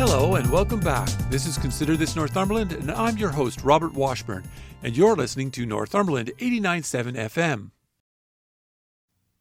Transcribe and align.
Hello 0.00 0.36
and 0.36 0.50
welcome 0.50 0.80
back. 0.80 1.10
This 1.28 1.44
is 1.44 1.58
Consider 1.58 1.94
This 1.94 2.16
Northumberland, 2.16 2.72
and 2.72 2.90
I'm 2.90 3.18
your 3.18 3.28
host, 3.28 3.62
Robert 3.62 3.92
Washburn, 3.92 4.44
and 4.82 4.96
you're 4.96 5.14
listening 5.14 5.50
to 5.50 5.66
Northumberland 5.66 6.32
89.7 6.38 7.16
FM. 7.28 7.70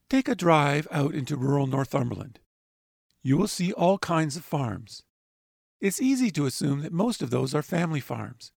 Take 0.09 0.27
a 0.27 0.35
drive 0.35 0.85
out 0.91 1.15
into 1.15 1.37
rural 1.37 1.65
Northumberland. 1.65 2.39
You 3.23 3.37
will 3.37 3.47
see 3.47 3.71
all 3.71 3.99
kinds 3.99 4.35
of 4.35 4.43
farms. 4.43 5.03
It's 5.79 6.01
easy 6.01 6.29
to 6.31 6.45
assume 6.45 6.81
that 6.81 6.91
most 6.91 7.21
of 7.21 7.29
those 7.29 7.55
are 7.55 7.63
family 7.63 8.01
farms. 8.01 8.51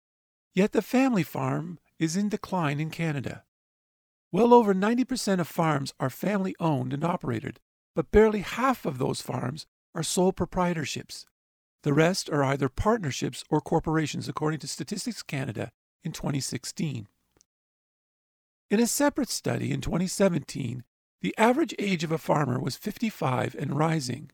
Yet 0.54 0.72
the 0.72 0.82
family 0.82 1.24
farm 1.24 1.80
is 2.00 2.16
in 2.16 2.30
decline 2.30 2.80
in 2.80 2.92
Canada. 2.92 3.44
Well 4.32 4.54
over 4.54 4.74
90% 4.74 5.42
of 5.42 5.50
farms 5.50 5.94
are 6.00 6.10
family 6.10 6.56
owned 6.62 6.94
and 6.94 7.04
operated, 7.04 7.60
but 7.94 8.10
barely 8.10 8.40
half 8.40 8.86
of 8.86 9.00
those 9.00 9.20
farms 9.20 9.68
are 9.94 10.02
sole 10.02 10.32
proprietorships. 10.32 11.26
The 11.84 11.94
rest 11.94 12.30
are 12.30 12.44
either 12.44 12.70
partnerships 12.70 13.44
or 13.50 13.62
corporations, 13.62 14.28
according 14.28 14.60
to 14.60 14.68
Statistics 14.68 15.24
Canada 15.24 15.72
in 16.04 16.12
2016. 16.12 17.08
In 18.70 18.80
a 18.80 18.88
separate 18.88 19.30
study 19.30 19.72
in 19.72 19.82
2017, 19.82 20.84
the 21.22 21.36
average 21.38 21.74
age 21.80 22.04
of 22.04 22.12
a 22.12 22.18
farmer 22.18 22.60
was 22.60 22.78
55 22.78 23.56
and 23.58 23.78
rising. 23.78 24.32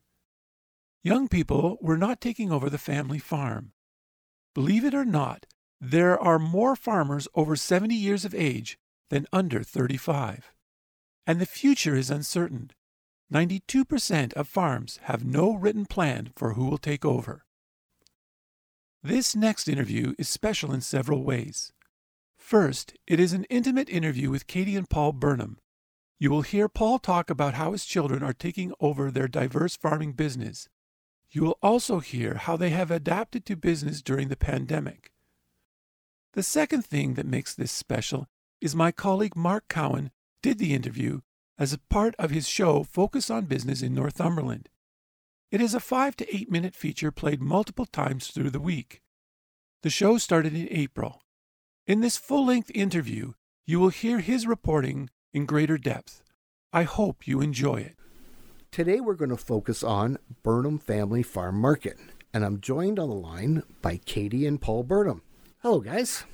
Young 1.03 1.27
people 1.27 1.77
were 1.81 1.97
not 1.97 2.19
taking 2.19 2.52
over 2.52 2.69
the 2.69 2.77
family 2.77 3.19
farm. 3.19 3.71
Believe 4.53 4.83
it 4.83 4.93
or 4.93 5.05
not, 5.05 5.45
there 5.80 6.19
are 6.19 6.39
more 6.39 6.75
farmers 6.75 7.27
over 7.35 7.55
70 7.55 7.93
years 7.93 8.25
of 8.25 8.33
age 8.33 8.80
than 9.09 9.27
under 9.31 9.61
35. 9.61 10.52
And 11.27 11.39
the 11.39 11.45
future 11.45 11.95
is 11.95 12.09
uncertain. 12.09 12.71
92% 13.33 14.33
of 14.33 14.47
farms 14.47 14.99
have 15.03 15.25
no 15.25 15.55
written 15.55 15.85
plan 15.85 16.31
for 16.35 16.53
who 16.53 16.65
will 16.65 16.77
take 16.77 17.03
over. 17.03 17.43
This 19.01 19.35
next 19.35 19.67
interview 19.67 20.13
is 20.17 20.29
special 20.29 20.71
in 20.71 20.81
several 20.81 21.23
ways. 21.23 21.71
First, 22.37 22.93
it 23.07 23.19
is 23.19 23.33
an 23.33 23.45
intimate 23.45 23.89
interview 23.89 24.29
with 24.29 24.47
Katie 24.47 24.75
and 24.75 24.89
Paul 24.89 25.11
Burnham. 25.13 25.57
You 26.19 26.29
will 26.29 26.43
hear 26.43 26.69
Paul 26.69 26.99
talk 26.99 27.29
about 27.29 27.55
how 27.55 27.71
his 27.71 27.85
children 27.85 28.23
are 28.23 28.33
taking 28.33 28.71
over 28.79 29.11
their 29.11 29.27
diverse 29.27 29.75
farming 29.75 30.13
business. 30.13 30.69
You 31.29 31.41
will 31.41 31.57
also 31.61 31.99
hear 31.99 32.35
how 32.35 32.55
they 32.55 32.69
have 32.69 32.91
adapted 32.91 33.45
to 33.47 33.55
business 33.55 34.01
during 34.01 34.29
the 34.29 34.37
pandemic. 34.37 35.11
The 36.33 36.43
second 36.43 36.85
thing 36.85 37.15
that 37.15 37.25
makes 37.25 37.53
this 37.53 37.71
special 37.71 38.27
is 38.61 38.75
my 38.75 38.91
colleague 38.91 39.35
Mark 39.35 39.67
Cowan 39.67 40.11
did 40.41 40.59
the 40.59 40.73
interview 40.73 41.21
as 41.58 41.73
a 41.73 41.78
part 41.78 42.16
of 42.17 42.31
his 42.31 42.48
show 42.48 42.84
Focus 42.84 43.30
on 43.30 43.45
Business 43.45 43.81
in 43.81 43.94
Northumberland. 43.94 44.70
It 45.52 45.61
is 45.61 45.73
a 45.73 45.80
five 45.80 46.16
to 46.17 46.36
eight 46.36 46.52
minute 46.52 46.75
feature 46.75 47.11
played 47.11 47.42
multiple 47.42 47.86
times 47.86 48.28
through 48.28 48.50
the 48.50 48.59
week. 48.59 49.02
The 49.83 49.89
show 49.89 50.17
started 50.17 50.56
in 50.56 50.67
April. 50.72 51.22
In 51.88 52.02
this 52.02 52.17
full 52.17 52.45
length 52.45 52.72
interview, 52.73 53.33
you 53.66 53.80
will 53.80 53.89
hear 53.89 54.20
his 54.20 54.48
reporting 54.48 55.09
in 55.33 55.45
greater 55.45 55.78
depth. 55.78 56.23
I 56.73 56.83
hope 56.83 57.27
you 57.27 57.42
enjoy 57.42 57.77
it. 57.77 57.95
Today 58.71 58.99
we're 58.99 59.14
going 59.14 59.30
to 59.30 59.38
focus 59.38 59.83
on 59.83 60.17
Burnham 60.44 60.80
Family 60.80 61.23
Farm 61.23 61.55
Market, 61.55 61.98
and 62.33 62.44
I'm 62.44 62.60
joined 62.60 62.99
on 62.99 63.10
the 63.10 63.15
line 63.15 63.64
by 63.82 63.98
Katie 64.04 64.45
and 64.45 64.60
Paul 64.60 64.83
Burnham. 64.83 65.21
Hello, 65.61 65.80
guys. 65.80 66.26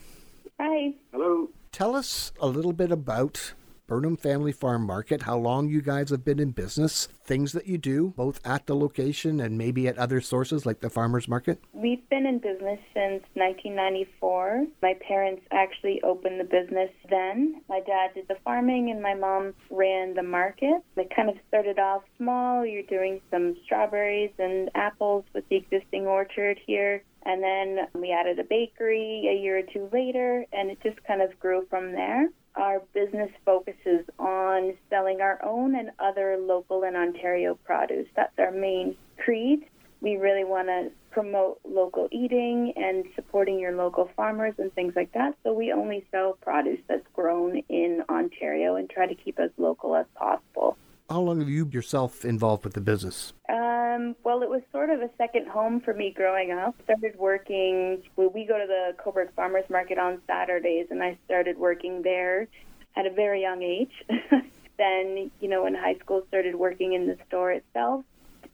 Hi. 0.60 0.94
Hello. 1.12 1.50
Tell 1.72 1.96
us 1.96 2.32
a 2.42 2.48
little 2.48 2.74
bit 2.74 2.92
about 2.92 3.54
Burnham 3.92 4.16
Family 4.16 4.54
Farm 4.54 4.84
Market, 4.84 5.24
how 5.24 5.38
long 5.38 5.68
you 5.68 5.82
guys 5.82 6.12
have 6.12 6.24
been 6.24 6.40
in 6.40 6.52
business, 6.52 7.10
things 7.26 7.52
that 7.52 7.68
you 7.68 7.78
do, 7.78 8.14
both 8.16 8.40
at 8.48 8.66
the 8.66 8.74
location 8.74 9.42
and 9.42 9.58
maybe 9.58 9.86
at 9.86 9.98
other 9.98 10.22
sources 10.22 10.66
like 10.66 10.80
the 10.80 10.90
farmers 10.90 11.28
market. 11.28 11.62
We've 11.74 12.08
been 12.10 12.26
in 12.26 12.38
business 12.38 12.80
since 12.94 13.22
1994. 13.34 14.68
My 14.82 14.96
parents 15.06 15.42
actually 15.52 16.02
opened 16.04 16.40
the 16.40 16.46
business 16.46 16.90
then. 17.10 17.64
My 17.68 17.82
dad 17.82 18.14
did 18.14 18.30
the 18.30 18.38
farming 18.46 18.92
and 18.92 19.02
my 19.02 19.14
mom 19.14 19.56
ran 19.70 20.14
the 20.14 20.24
market. 20.24 20.82
It 20.96 21.12
kind 21.14 21.30
of 21.30 21.36
started 21.50 21.78
off 21.78 22.04
small. 22.16 22.66
You're 22.66 22.84
doing 22.84 23.20
some 23.30 23.58
strawberries 23.66 24.32
and 24.40 24.70
apples 24.74 25.26
with 25.34 25.44
the 25.50 25.58
existing 25.58 26.08
orchard 26.08 26.58
here. 26.66 27.04
And 27.26 27.44
then 27.44 27.88
we 27.94 28.14
added 28.14 28.40
a 28.40 28.46
bakery 28.46 29.28
a 29.30 29.44
year 29.44 29.60
or 29.60 29.64
two 29.64 29.90
later, 29.92 30.46
and 30.54 30.72
it 30.72 30.80
just 30.82 31.04
kind 31.04 31.22
of 31.22 31.38
grew 31.42 31.68
from 31.70 31.92
there. 31.92 32.30
Our 32.56 32.82
business 32.94 33.32
focuses 33.46 34.06
on 34.20 34.74
selling 34.90 35.22
our 35.22 35.44
own 35.44 35.76
and 35.76 35.92
other 36.00 36.38
local 36.38 36.84
and 36.84 36.96
Ontario 36.96 37.56
produce. 37.64 38.08
That's 38.16 38.38
our 38.38 38.52
main 38.52 38.96
creed. 39.18 39.66
We 40.02 40.18
really 40.18 40.44
want 40.44 40.68
to 40.68 40.92
promote 41.12 41.60
local 41.64 42.08
eating 42.12 42.74
and 42.76 43.06
supporting 43.16 43.60
your 43.60 43.76
local 43.76 44.10
farmers 44.16 44.54
and 44.58 44.74
things 44.74 44.94
like 44.96 45.12
that. 45.14 45.36
So 45.44 45.54
we 45.54 45.72
only 45.72 46.06
sell 46.12 46.38
produce 46.42 46.80
that's 46.88 47.06
grown 47.14 47.58
in 47.70 48.04
Ontario 48.10 48.76
and 48.76 48.90
try 48.90 49.06
to 49.08 49.16
keep 49.16 49.40
as 49.40 49.52
local 49.58 49.96
as 49.96 50.06
possible. 50.16 50.78
How 51.12 51.20
long 51.20 51.42
have 51.42 51.50
you 51.50 51.68
yourself 51.74 52.24
involved 52.24 52.64
with 52.64 52.74
the 52.74 52.80
business? 52.80 53.34
Um, 53.50 54.16
well, 54.24 54.44
it 54.44 54.50
was 54.50 54.62
sort 54.72 54.90
of 54.90 55.02
a 55.02 55.10
second 55.18 55.46
home 55.46 55.82
for 55.82 55.94
me 55.94 56.14
growing 56.16 56.54
up. 56.54 56.74
Started 56.86 57.20
working. 57.20 58.02
We 58.16 58.46
go 58.46 58.58
to 58.58 58.66
the 58.66 58.96
Cobourg 58.98 59.28
Farmers 59.36 59.66
Market 59.70 59.98
on 59.98 60.22
Saturdays, 60.26 60.88
and 60.90 61.04
I 61.04 61.18
started 61.26 61.58
working 61.58 62.02
there 62.02 62.48
at 62.96 63.06
a 63.06 63.10
very 63.10 63.42
young 63.42 63.62
age. 63.62 63.92
then, 64.78 65.30
you 65.42 65.50
know, 65.50 65.66
in 65.66 65.76
high 65.76 65.96
school, 65.96 66.24
started 66.30 66.56
working 66.56 66.94
in 66.94 67.08
the 67.08 67.18
store 67.28 67.52
itself. 67.52 68.06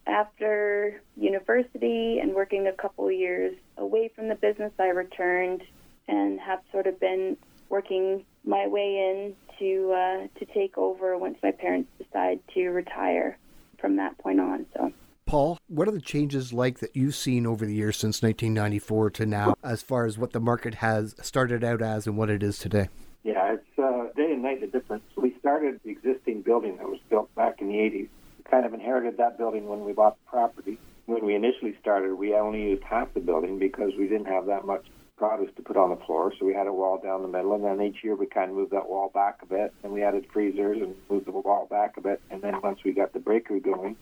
After 0.07 0.99
university 1.15 2.17
and 2.17 2.33
working 2.33 2.65
a 2.65 2.73
couple 2.73 3.11
years 3.11 3.55
away 3.77 4.09
from 4.15 4.29
the 4.29 4.35
business, 4.35 4.71
I 4.79 4.87
returned 4.87 5.61
and 6.07 6.39
have 6.39 6.61
sort 6.71 6.87
of 6.87 6.99
been 6.99 7.37
working 7.69 8.25
my 8.45 8.67
way 8.67 8.97
in 8.97 9.35
to 9.59 9.91
uh, 9.91 10.39
to 10.39 10.45
take 10.53 10.77
over 10.77 11.17
once 11.17 11.37
my 11.43 11.51
parents 11.51 11.89
decide 11.97 12.39
to 12.53 12.69
retire 12.69 13.37
from 13.79 13.95
that 13.97 14.17
point 14.17 14.39
on. 14.39 14.65
So. 14.75 14.91
Paul, 15.25 15.59
what 15.67 15.89
are 15.89 15.91
the 15.91 15.99
changes 15.99 16.53
like 16.53 16.79
that 16.79 16.95
you've 16.95 17.15
seen 17.15 17.45
over 17.45 17.65
the 17.65 17.75
years 17.75 17.97
since 17.97 18.21
1994 18.21 19.09
to 19.11 19.25
now, 19.25 19.55
as 19.61 19.81
far 19.81 20.05
as 20.05 20.17
what 20.17 20.31
the 20.31 20.39
market 20.39 20.75
has 20.75 21.15
started 21.21 21.65
out 21.65 21.81
as 21.81 22.07
and 22.07 22.17
what 22.17 22.29
it 22.29 22.41
is 22.41 22.57
today? 22.57 22.87
Yeah, 23.23 23.55
it's 23.55 23.77
uh, 23.77 24.07
day 24.15 24.31
and 24.31 24.41
night 24.41 24.61
the 24.61 24.67
difference. 24.67 25.03
We 25.17 25.35
started 25.39 25.81
the 25.83 25.91
existing 25.91 26.43
building 26.43 26.77
that 26.77 26.87
was 26.87 26.99
built 27.09 27.33
back 27.35 27.59
in 27.59 27.67
the 27.67 27.75
80s. 27.75 28.07
We 28.37 28.43
kind 28.49 28.65
of 28.65 28.73
inherited 28.73 29.17
that 29.17 29.37
building 29.37 29.67
when 29.67 29.83
we 29.83 29.91
bought 29.91 30.15
the 30.23 30.29
property. 30.29 30.79
When 31.07 31.25
we 31.25 31.35
initially 31.35 31.75
started, 31.81 32.13
we 32.13 32.33
only 32.33 32.61
used 32.61 32.83
half 32.83 33.13
the 33.13 33.19
building 33.19 33.59
because 33.59 33.91
we 33.99 34.07
didn't 34.07 34.27
have 34.27 34.45
that 34.45 34.65
much 34.65 34.85
produce 35.17 35.49
to 35.55 35.61
put 35.63 35.75
on 35.75 35.89
the 35.89 36.05
floor. 36.05 36.31
So 36.39 36.45
we 36.45 36.53
had 36.53 36.67
a 36.67 36.73
wall 36.73 36.99
down 37.03 37.23
the 37.23 37.27
middle, 37.27 37.53
and 37.53 37.63
then 37.63 37.81
each 37.81 38.03
year 38.03 38.15
we 38.15 38.27
kind 38.27 38.51
of 38.51 38.55
moved 38.55 38.71
that 38.71 38.87
wall 38.87 39.11
back 39.13 39.39
a 39.41 39.45
bit, 39.45 39.73
and 39.83 39.91
we 39.91 40.03
added 40.03 40.27
freezers 40.31 40.77
and 40.81 40.95
moved 41.09 41.25
the 41.25 41.31
wall 41.31 41.67
back 41.69 41.97
a 41.97 42.01
bit. 42.01 42.21
And 42.29 42.41
then 42.41 42.61
once 42.61 42.79
we 42.85 42.93
got 42.93 43.13
the 43.13 43.19
bakery 43.19 43.59
going, 43.59 43.97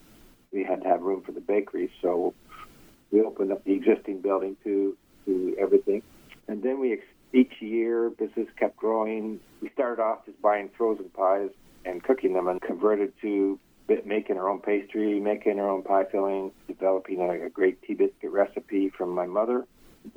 we 0.52 0.64
had 0.64 0.82
to 0.84 0.88
have 0.88 1.02
room 1.02 1.22
for 1.22 1.32
the 1.32 1.42
bakery. 1.42 1.90
So 2.02 2.34
we 3.12 3.22
opened 3.22 3.52
up 3.52 3.64
the 3.64 3.74
existing 3.74 4.22
building 4.22 4.58
to 4.64 4.96
to 5.26 5.56
everything, 5.60 6.04
and 6.48 6.62
then 6.62 6.80
we 6.80 7.02
each 7.34 7.54
year 7.60 8.12
business 8.12 8.48
kept 8.60 8.78
growing. 8.78 9.40
We 9.62 9.70
started 9.70 10.02
off 10.02 10.26
just 10.26 10.40
buying 10.42 10.70
frozen 10.78 11.10
pies 11.10 11.50
and 11.84 12.04
cooking 12.04 12.34
them, 12.34 12.48
and 12.48 12.62
converted 12.62 13.14
to 13.22 13.60
making 14.06 14.38
our 14.38 14.50
own 14.50 14.60
pastry, 14.60 15.20
making 15.20 15.60
our 15.60 15.70
own 15.70 15.84
pie 15.84 16.06
filling, 16.12 16.52
developing 16.68 17.22
a, 17.22 17.46
a 17.46 17.50
great 17.50 17.82
tea 17.84 17.94
biscuit 17.94 18.32
recipe 18.32 18.90
from 18.90 19.10
my 19.10 19.26
mother 19.26 19.66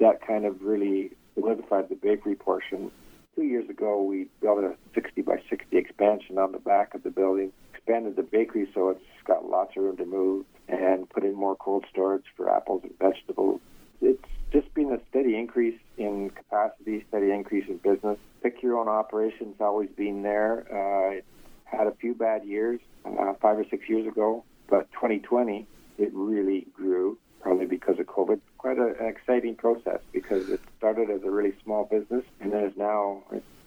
that 0.00 0.26
kind 0.26 0.44
of 0.44 0.62
really 0.62 1.12
solidified 1.35 1.88
the 1.88 1.94
bakery 1.94 2.35
portion. 2.35 2.90
Two 3.35 3.44
years 3.44 3.69
ago, 3.69 4.02
we 4.02 4.26
built 4.40 4.58
a 4.64 4.75
60 4.94 5.23
by 5.23 5.40
60 5.49 5.76
expansion 5.76 6.38
on 6.38 6.52
the 6.52 6.58
back 6.58 6.94
of 6.94 7.02
the 7.02 7.11
building, 7.11 7.52
expanded 7.73 8.17
the 8.17 8.23
bakery 8.23 8.69
so 8.75 8.90
it's 8.90 9.00
got 9.25 9.49
lots 9.49 9.76
of 9.76 9.85
room 9.85 9.96
to 9.96 10.05
move, 10.05 10.44
and 10.69 11.08
put 11.08 11.25
in 11.25 11.35
more 11.35 11.56
cold 11.56 11.85
storage 11.90 12.25
for 12.37 12.50
apples 12.50 12.82
and 12.82 12.99
vegetables. 12.99 13.61
It's 14.00 14.23
just 14.52 14.73
been 14.75 14.93
a 14.93 14.99
steady 15.11 15.37
increase 15.37 15.79
in 15.96 16.31
capacity, 16.31 17.05
steady 17.08 17.31
increase 17.31 17.69
in 17.69 17.76
business. 17.79 18.19
Pick 18.43 18.62
your 18.62 18.79
own 18.79 18.88
operations 18.88 19.56
always 19.61 19.91
been 19.91 20.23
there. 20.23 20.64
Uh, 20.70 21.20
had 21.64 21.87
a 21.87 21.93
few 21.93 22.14
bad 22.14 22.44
years 22.44 22.81
uh, 23.05 23.34
five 23.41 23.58
or 23.58 23.64
six 23.70 23.88
years 23.88 24.06
ago, 24.06 24.44
but 24.69 24.91
2020 24.93 25.67
it 25.99 26.11
really 26.14 26.67
grew 26.73 27.19
probably 27.40 27.67
because 27.67 27.99
of 27.99 28.06
COVID. 28.06 28.40
Quite 28.58 28.79
a, 28.79 28.94
an 29.00 29.06
exciting 29.06 29.55
process 29.55 30.00
because 30.12 30.49
it 30.49 30.61
started 30.79 31.11
as 31.11 31.23
a 31.23 31.31
really 31.31 31.55
small 31.62 31.85
business 31.85 32.25
and 32.40 32.52
then 32.52 32.64
is 32.64 32.76
now 32.76 33.23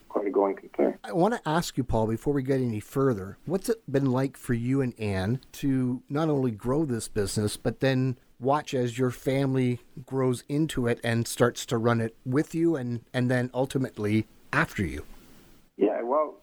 quite 0.10 0.28
a 0.28 0.30
going 0.30 0.56
concern. 0.56 0.98
I 1.04 1.14
want 1.14 1.34
to 1.34 1.50
ask 1.50 1.78
you, 1.78 1.84
Paul, 1.84 2.08
before 2.08 2.34
we 2.34 2.44
get 2.44 2.60
any 2.60 2.82
further, 2.82 3.38
what's 3.46 3.70
it 3.70 3.82
been 3.90 4.12
like 4.12 4.36
for 4.36 4.54
you 4.54 4.82
and 4.82 4.94
Anne 5.00 5.40
to 5.54 6.04
not 6.10 6.30
only 6.30 6.52
grow 6.52 6.84
this 6.84 7.08
business, 7.08 7.56
but 7.56 7.80
then 7.80 8.18
watch 8.40 8.74
as 8.74 8.98
your 8.98 9.12
family 9.12 9.80
grows 10.06 10.44
into 10.50 10.88
it 10.88 11.00
and 11.04 11.28
starts 11.28 11.66
to 11.68 11.78
run 11.78 12.02
it 12.02 12.16
with 12.26 12.54
you 12.54 12.76
and, 12.76 13.02
and 13.14 13.32
then 13.32 13.50
ultimately 13.54 14.28
after 14.52 14.84
you? 14.86 15.06
Yeah, 15.78 16.02
well, 16.02 16.36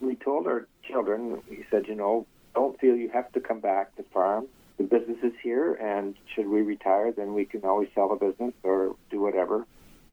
we 0.00 0.14
told 0.16 0.46
our 0.46 0.68
children, 0.86 1.42
we 1.50 1.64
said, 1.70 1.86
you 1.88 1.94
know, 1.94 2.26
don't 2.54 2.78
feel 2.78 2.94
you 2.94 3.08
have 3.08 3.32
to 3.32 3.40
come 3.40 3.60
back 3.60 3.94
to 3.96 4.02
farm. 4.04 4.46
The 4.78 4.84
business 4.84 5.18
is 5.22 5.32
here, 5.42 5.74
and 5.74 6.14
should 6.34 6.48
we 6.48 6.60
retire, 6.60 7.10
then 7.10 7.32
we 7.32 7.46
can 7.46 7.64
always 7.64 7.88
sell 7.94 8.08
the 8.08 8.26
business 8.26 8.52
or 8.62 8.94
do 9.10 9.20
whatever. 9.20 9.66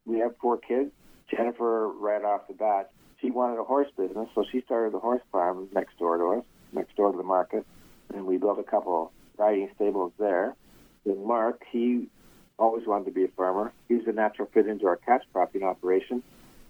We 0.06 0.19
have 0.19 0.38
four 0.38 0.57
kids. 0.57 0.92
Jennifer, 1.30 1.89
right 1.89 2.24
off 2.24 2.48
the 2.48 2.54
bat, 2.54 2.92
she 3.19 3.31
wanted 3.31 3.60
a 3.60 3.63
horse 3.63 3.88
business, 3.98 4.30
so 4.36 4.45
she 4.51 4.62
started 4.62 4.94
the 4.94 5.00
horse 5.00 5.21
farm 5.31 5.68
next 5.74 5.98
door 5.98 6.18
to 6.18 6.39
us, 6.39 6.45
next 6.71 6.95
door 6.95 7.12
to 7.12 7.18
the 7.18 7.24
market, 7.24 7.65
and 8.13 8.25
we 8.25 8.38
built 8.38 8.60
a 8.60 8.63
couple 8.63 9.12
riding 9.38 9.69
stables 9.75 10.13
there. 10.18 10.56
Then 11.06 11.25
Mark, 11.25 11.63
he 11.71 12.07
always 12.59 12.86
wanted 12.86 13.06
to 13.06 13.12
be 13.12 13.25
a 13.25 13.30
farmer. 13.30 13.74
He 13.88 13.95
was 13.95 14.07
a 14.07 14.12
natural 14.12 14.50
fit 14.54 14.68
into 14.68 14.88
our 14.88 14.98
catch 14.98 15.24
cropping 15.33 15.63
operation. 15.63 16.24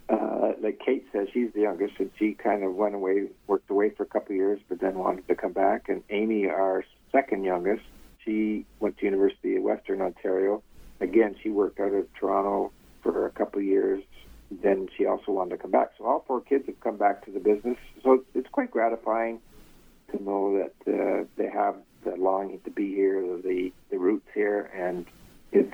Uh, 0.09 0.53
like 0.61 0.79
Kate 0.83 1.05
says, 1.11 1.27
she's 1.33 1.51
the 1.53 1.61
youngest, 1.61 1.93
and 1.99 2.11
she 2.17 2.33
kind 2.33 2.63
of 2.63 2.75
went 2.75 2.95
away, 2.95 3.27
worked 3.47 3.69
away 3.69 3.89
for 3.89 4.03
a 4.03 4.07
couple 4.07 4.31
of 4.31 4.37
years, 4.37 4.59
but 4.69 4.79
then 4.79 4.95
wanted 4.97 5.27
to 5.27 5.35
come 5.35 5.53
back. 5.53 5.89
And 5.89 6.03
Amy, 6.09 6.47
our 6.47 6.83
second 7.13 7.45
youngest, 7.45 7.83
she 8.25 8.65
went 8.81 8.97
to 8.97 9.05
University 9.05 9.55
of 9.55 9.63
Western 9.63 10.01
Ontario. 10.01 10.61
Again, 10.99 11.35
she 11.41 11.49
worked 11.49 11.79
out 11.79 11.93
of 11.93 12.11
Toronto 12.13 12.71
for 13.01 13.25
a 13.25 13.31
couple 13.31 13.59
of 13.59 13.65
years, 13.65 14.03
then 14.61 14.89
she 14.97 15.05
also 15.05 15.31
wanted 15.31 15.51
to 15.51 15.57
come 15.57 15.71
back. 15.71 15.91
So 15.97 16.05
all 16.05 16.23
four 16.27 16.41
kids 16.41 16.65
have 16.67 16.79
come 16.81 16.97
back 16.97 17.25
to 17.25 17.31
the 17.31 17.39
business. 17.39 17.77
So 18.03 18.23
it's 18.33 18.49
quite 18.49 18.71
gratifying 18.71 19.39
to 20.11 20.23
know 20.23 20.57
that 20.57 20.93
uh, 20.93 21.25
they 21.37 21.49
have 21.49 21.75
the 22.03 22.15
longing 22.15 22.59
to 22.61 22.69
be 22.69 22.93
here, 22.93 23.21
the 23.21 23.71
the 23.89 23.97
roots 23.97 24.27
here, 24.33 24.69
and 24.75 25.05
it's 25.51 25.73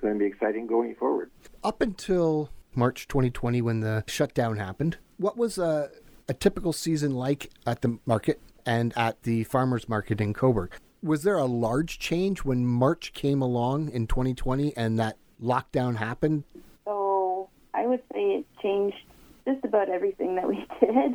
going 0.00 0.14
to 0.14 0.18
be 0.18 0.26
exciting 0.26 0.66
going 0.66 0.94
forward. 0.94 1.30
Up 1.62 1.80
until 1.80 2.50
March 2.74 3.08
2020, 3.08 3.62
when 3.62 3.80
the 3.80 4.04
shutdown 4.06 4.56
happened, 4.56 4.98
what 5.16 5.36
was 5.36 5.58
a, 5.58 5.90
a 6.28 6.34
typical 6.34 6.72
season 6.72 7.14
like 7.14 7.50
at 7.66 7.82
the 7.82 7.98
market 8.06 8.40
and 8.68 8.92
at 8.96 9.22
the 9.22 9.44
farmers 9.44 9.88
market 9.88 10.20
in 10.20 10.34
Cobourg? 10.34 10.72
Was 11.02 11.22
there 11.22 11.38
a 11.38 11.46
large 11.46 11.98
change 11.98 12.44
when 12.44 12.66
March 12.66 13.14
came 13.14 13.40
along 13.40 13.90
in 13.90 14.06
2020 14.06 14.76
and 14.76 14.98
that 14.98 15.16
lockdown 15.42 15.96
happened? 15.96 16.44
So 16.84 17.48
I 17.72 17.86
would 17.86 18.02
say 18.12 18.20
it 18.20 18.46
changed 18.62 18.98
just 19.46 19.64
about 19.64 19.88
everything 19.88 20.34
that 20.36 20.46
we 20.46 20.66
did. 20.80 21.14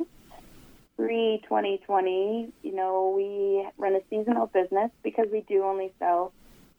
Pre 0.97 1.41
2020, 1.43 2.51
you 2.63 2.75
know, 2.75 3.13
we 3.15 3.67
run 3.77 3.95
a 3.95 4.01
seasonal 4.09 4.47
business 4.47 4.89
because 5.03 5.27
we 5.31 5.41
do 5.41 5.63
only 5.63 5.93
sell 5.99 6.33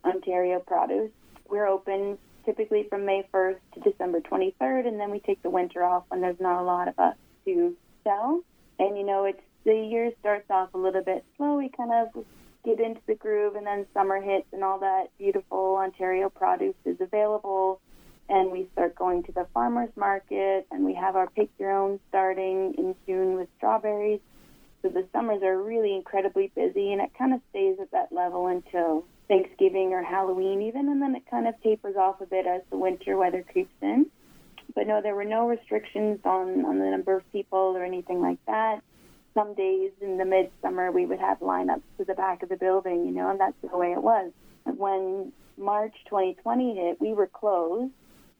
Ontario 0.05 0.61
produce. 0.61 1.11
We're 1.49 1.67
open 1.67 2.19
typically 2.44 2.87
from 2.88 3.06
May 3.06 3.29
1st 3.32 3.59
to 3.75 3.81
December 3.81 4.20
23rd, 4.20 4.87
and 4.87 4.99
then 4.99 5.11
we 5.11 5.20
take 5.20 5.43
the 5.43 5.50
winter 5.50 5.85
off 5.85 6.05
when 6.09 6.20
there's 6.20 6.41
not 6.41 6.61
a 6.61 6.65
lot 6.65 6.88
of 6.88 6.99
us 6.99 7.17
to 7.44 7.77
sell. 8.03 8.41
And 8.79 8.97
you 8.97 9.05
know, 9.05 9.25
it's 9.25 9.41
the 9.64 9.75
year 9.75 10.12
starts 10.20 10.50
off 10.50 10.75
a 10.75 10.78
little 10.78 11.02
bit 11.02 11.25
slow. 11.37 11.56
We 11.56 11.70
kind 11.70 11.93
of 11.93 12.25
get 12.64 12.81
into 12.81 13.00
the 13.06 13.14
groove, 13.14 13.56
and 13.56 13.66
then 13.66 13.87
summer 13.93 14.20
hits, 14.20 14.46
and 14.52 14.64
all 14.64 14.78
that 14.81 15.08
beautiful 15.19 15.76
Ontario 15.76 16.28
produce 16.31 16.76
is 16.84 17.00
available 17.00 17.81
and 18.28 18.50
we 18.50 18.69
start 18.72 18.94
going 18.94 19.22
to 19.25 19.32
the 19.32 19.46
farmers 19.52 19.90
market 19.96 20.66
and 20.70 20.84
we 20.84 20.94
have 20.94 21.16
our 21.16 21.28
pick 21.31 21.50
your 21.58 21.72
own 21.72 22.00
starting 22.08 22.75
in 22.78 22.94
June 23.06 23.37
with 23.37 23.49
strawberries. 23.56 24.20
So 24.82 24.88
the 24.88 25.06
summers 25.12 25.43
are 25.43 25.61
really 25.61 25.94
incredibly 25.94 26.50
busy 26.55 26.93
and 26.93 27.00
it 27.00 27.10
kind 27.19 27.34
of 27.34 27.40
stays 27.50 27.76
at 27.81 27.90
that 27.93 28.12
level 28.12 28.46
until 28.46 29.05
Thanksgiving 29.28 29.93
or 29.93 30.02
Halloween 30.02 30.62
even 30.62 30.88
and 30.88 31.00
then 31.00 31.14
it 31.14 31.22
kind 31.31 31.46
of 31.46 31.55
tapers 31.62 31.96
off 31.96 32.20
a 32.20 32.26
bit 32.26 32.46
as 32.46 32.62
the 32.70 32.78
winter 32.78 33.17
weather 33.17 33.44
creeps 33.50 33.75
in. 33.82 34.06
But 34.75 34.87
no, 34.87 35.00
there 35.02 35.14
were 35.14 35.25
no 35.25 35.46
restrictions 35.46 36.20
on, 36.25 36.64
on 36.64 36.78
the 36.78 36.87
number 36.87 37.17
of 37.17 37.31
people 37.32 37.75
or 37.76 37.84
anything 37.84 38.20
like 38.20 38.38
that. 38.46 38.81
Some 39.34 39.54
days 39.54 39.90
in 40.00 40.16
the 40.16 40.25
midsummer 40.25 40.90
we 40.90 41.06
would 41.06 41.19
have 41.20 41.40
lineups 41.40 41.82
to 41.98 42.04
the 42.04 42.14
back 42.14 42.42
of 42.42 42.48
the 42.48 42.56
building, 42.56 43.04
you 43.04 43.12
know, 43.12 43.31
and 43.31 43.40
that's 43.40 43.56
the 43.62 43.76
way 43.76 43.92
it 43.92 44.02
was. 44.02 44.31
When 44.64 45.32
March 45.58 45.94
2020 46.08 46.76
hit, 46.76 47.00
we 47.00 47.12
were 47.12 47.26
closed 47.26 47.92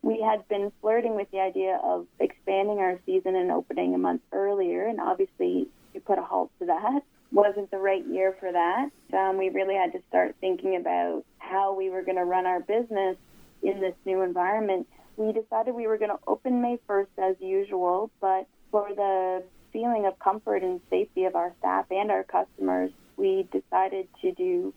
we 0.05 0.21
had 0.21 0.47
been 0.49 0.71
flirting 0.83 1.17
with 1.17 1.31
the 1.31 1.41
idea 1.41 1.81
of 1.83 2.07
expanding 2.21 2.79
our 2.79 3.01
season 3.07 3.35
and 3.37 3.51
opening 3.51 3.95
a 3.95 3.99
month 3.99 4.21
earlier, 4.33 4.87
and 4.87 5.01
obviously 5.01 5.67
we 5.95 6.01
put 6.01 6.19
a 6.19 6.23
halt 6.23 6.51
to 6.59 6.67
that. 6.67 7.01
Wasn't 7.33 7.71
the 7.71 7.79
right 7.79 8.07
year 8.07 8.37
for 8.39 8.53
that. 8.53 8.91
Um, 9.15 9.39
we 9.39 9.49
really 9.49 9.75
had 9.75 9.93
to 9.93 10.03
start 10.11 10.37
thinking 10.43 10.77
about 10.77 11.25
how 11.39 11.75
we 11.75 11.89
were 11.89 12.03
going 12.03 12.19
to 12.19 12.25
run 12.25 12.45
our 12.45 12.61
business 12.61 13.17
in 13.63 13.81
this 13.81 13.95
new 14.05 14.21
environment. 14.21 14.87
We 15.17 15.33
decided 15.33 15.75
we 15.75 15.87
were 15.87 15.97
going 15.97 16.11
to 16.11 16.19
open 16.27 16.61
May 16.61 16.79
1st 16.87 17.07
as 17.19 17.37
usual, 17.41 18.11
but 18.21 18.47
for 18.71 18.91
the 18.95 19.43
feeling 19.75 20.07
of 20.07 20.19
comfort 20.19 20.63
and 20.63 20.81
safety 20.89 21.25
of 21.25 21.37
our 21.37 21.53
staff 21.59 21.85
and 21.91 22.11
our 22.11 22.25
customers, 22.25 22.91
we 23.19 23.47
decided 23.53 24.09
to 24.23 24.33
do 24.33 24.73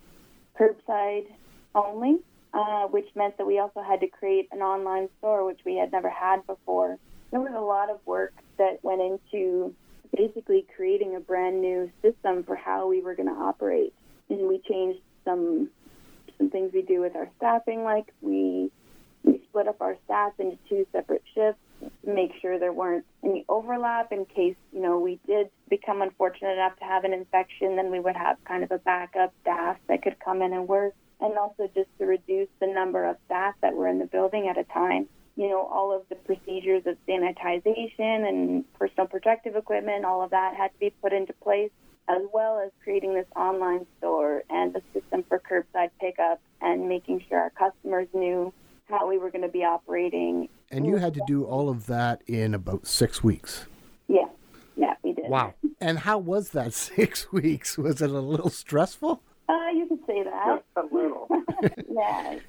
curbside 0.60 1.28
only 1.74 2.20
uh, 2.54 2.88
which 2.88 3.08
meant 3.16 3.38
that 3.38 3.46
we 3.46 3.60
also 3.60 3.82
had 3.82 4.00
to 4.00 4.08
create 4.08 4.48
an 4.52 4.60
online 4.60 5.10
store, 5.20 5.46
which 5.46 5.60
we 5.66 5.76
had 5.76 5.92
never 5.92 6.10
had 6.10 6.46
before. 6.48 6.98
There 7.32 7.40
was 7.40 7.54
a 7.56 7.62
lot 7.62 7.90
of 7.90 8.00
work 8.06 8.34
that 8.58 8.80
went 8.84 9.02
into 9.02 9.76
basically 10.16 10.66
creating 10.76 11.16
a 11.16 11.20
brand 11.20 11.62
new 11.62 11.92
system 12.02 12.44
for 12.44 12.56
how 12.56 12.88
we 12.88 13.02
were 13.02 13.16
going 13.16 13.28
to 13.28 13.40
operate. 13.40 13.94
And 14.30 14.48
we 14.48 14.60
changed 14.68 15.00
some 15.24 15.70
some 16.38 16.50
things 16.52 16.72
we 16.74 16.84
do 16.84 17.02
with 17.02 17.16
our 17.16 17.30
staffing, 17.38 17.84
like 17.84 18.14
we 18.22 18.72
we 19.24 19.42
split 19.50 19.68
up 19.68 19.82
our 19.82 19.98
staff 20.06 20.34
into 20.40 20.58
two 20.70 20.86
separate 20.92 21.24
shifts 21.36 21.62
make 22.06 22.32
sure 22.42 22.58
there 22.58 22.74
weren't 22.74 23.06
any 23.24 23.46
overlap 23.50 24.12
in 24.12 24.26
case 24.26 24.56
you 24.72 24.82
know 24.82 25.00
we 25.00 25.20
did 25.28 25.50
become 25.70 26.02
unfortunate 26.02 26.54
enough 26.54 26.78
to 26.80 26.86
have 26.86 27.04
an 27.04 27.14
infection 27.14 27.76
then 27.76 27.92
we 27.92 28.00
would 28.00 28.16
have 28.16 28.38
kind 28.46 28.64
of 28.64 28.72
a 28.72 28.78
backup 28.80 29.34
staff 29.42 29.78
that 29.88 30.02
could 30.02 30.16
come 30.20 30.42
in 30.42 30.54
and 30.54 30.68
work 30.68 30.94
and 31.20 31.38
also 31.38 31.70
just 31.74 31.90
to 31.98 32.06
reduce 32.06 32.50
the 32.60 32.68
number 32.68 33.06
of 33.06 33.18
staff 33.26 33.56
that 33.62 33.74
were 33.74 33.88
in 33.88 34.00
the 34.00 34.06
building 34.06 34.48
at 34.48 34.58
a 34.58 34.64
time. 34.66 35.08
You 35.36 35.50
know, 35.50 35.62
all 35.62 35.96
of 35.96 36.04
the 36.10 36.16
procedures 36.16 36.84
of 36.86 36.98
sanitization 37.08 38.28
and 38.28 38.74
personal 38.74 39.08
protective 39.08 39.56
equipment, 39.56 40.06
all 40.06 40.24
of 40.24 40.32
that 40.32 40.56
had 40.56 40.72
to 40.74 40.80
be 40.80 40.92
put 41.02 41.14
into 41.14 41.34
place, 41.34 41.72
as 42.08 42.22
well 42.34 42.60
as 42.60 42.72
creating 42.84 43.14
this 43.14 43.28
online 43.36 43.86
store 43.98 44.44
and 44.50 44.76
a 44.76 44.82
system 44.94 45.24
for 45.28 45.40
curbside 45.40 45.92
pickup 46.00 46.42
and 46.62 46.88
making 46.90 47.24
sure 47.28 47.40
our 47.40 47.52
customers 47.52 48.08
knew 48.14 48.54
how 48.90 49.08
we 49.08 49.18
were 49.18 49.30
going 49.30 49.44
to 49.44 49.50
be 49.50 49.64
operating. 49.64 50.50
And 50.72 50.86
you 50.86 50.98
had 50.98 51.14
to 51.16 51.22
do 51.28 51.44
all 51.44 51.70
of 51.70 51.88
that 51.88 52.22
in 52.28 52.54
about 52.54 52.88
six 52.88 53.24
weeks. 53.24 53.66
Yeah, 54.08 54.26
yeah, 54.76 54.96
we 55.04 55.14
did. 55.14 55.30
Wow. 55.30 55.54
And 55.80 56.00
how 56.00 56.18
was 56.18 56.50
that 56.50 56.74
six 56.96 57.32
weeks? 57.32 57.78
Was 57.78 58.02
it 58.02 58.10
a 58.10 58.20
little 58.20 58.50
stressful? 58.50 59.22
Uh, 59.48 59.70
you 59.76 59.86
could 59.88 60.00
say 60.08 60.24
that. 60.24 60.64
Just 60.76 60.92
a 60.92 60.96
little. 60.96 61.28
yeah, 61.92 62.40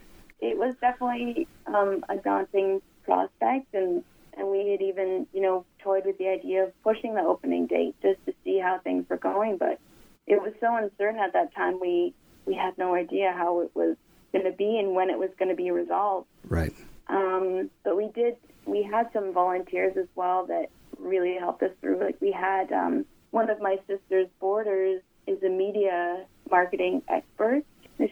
it 0.40 0.56
was 0.56 0.74
definitely 0.80 1.46
um, 1.66 2.04
a 2.08 2.16
daunting 2.16 2.80
prospect, 3.04 3.74
and 3.74 4.02
and 4.34 4.48
we 4.48 4.70
had 4.70 4.80
even 4.80 5.26
you 5.34 5.42
know 5.42 5.66
toyed 5.80 6.06
with 6.06 6.16
the 6.16 6.28
idea 6.28 6.64
of 6.64 6.82
pushing 6.82 7.14
the 7.14 7.20
opening 7.20 7.66
date 7.66 7.94
just 8.00 8.24
to 8.24 8.32
see 8.44 8.58
how 8.58 8.78
things 8.82 9.04
were 9.10 9.18
going, 9.18 9.58
but 9.58 9.78
it 10.26 10.40
was 10.40 10.54
so 10.58 10.74
uncertain 10.74 11.20
at 11.20 11.34
that 11.34 11.54
time. 11.54 11.78
We 11.80 12.14
we 12.46 12.54
had 12.54 12.78
no 12.78 12.94
idea 12.94 13.32
how 13.36 13.60
it 13.60 13.70
was 13.74 13.96
going 14.32 14.44
to 14.44 14.52
be 14.52 14.78
and 14.78 14.94
when 14.94 15.10
it 15.10 15.18
was 15.18 15.30
going 15.38 15.48
to 15.48 15.54
be 15.54 15.70
resolved. 15.70 16.26
Right. 16.48 16.74
Um, 17.08 17.70
but 17.84 17.96
we 17.96 18.08
did. 18.14 18.36
We 18.66 18.82
had 18.82 19.10
some 19.12 19.32
volunteers 19.32 19.96
as 19.96 20.08
well 20.14 20.46
that 20.46 20.66
really 20.98 21.36
helped 21.38 21.62
us 21.62 21.70
through. 21.80 22.00
Like 22.00 22.16
we 22.20 22.32
had 22.32 22.70
um, 22.72 23.06
one 23.30 23.50
of 23.50 23.60
my 23.60 23.78
sister's 23.86 24.28
boarders 24.40 25.00
is 25.26 25.42
a 25.42 25.48
media 25.48 26.24
marketing 26.50 27.02
expert. 27.08 27.62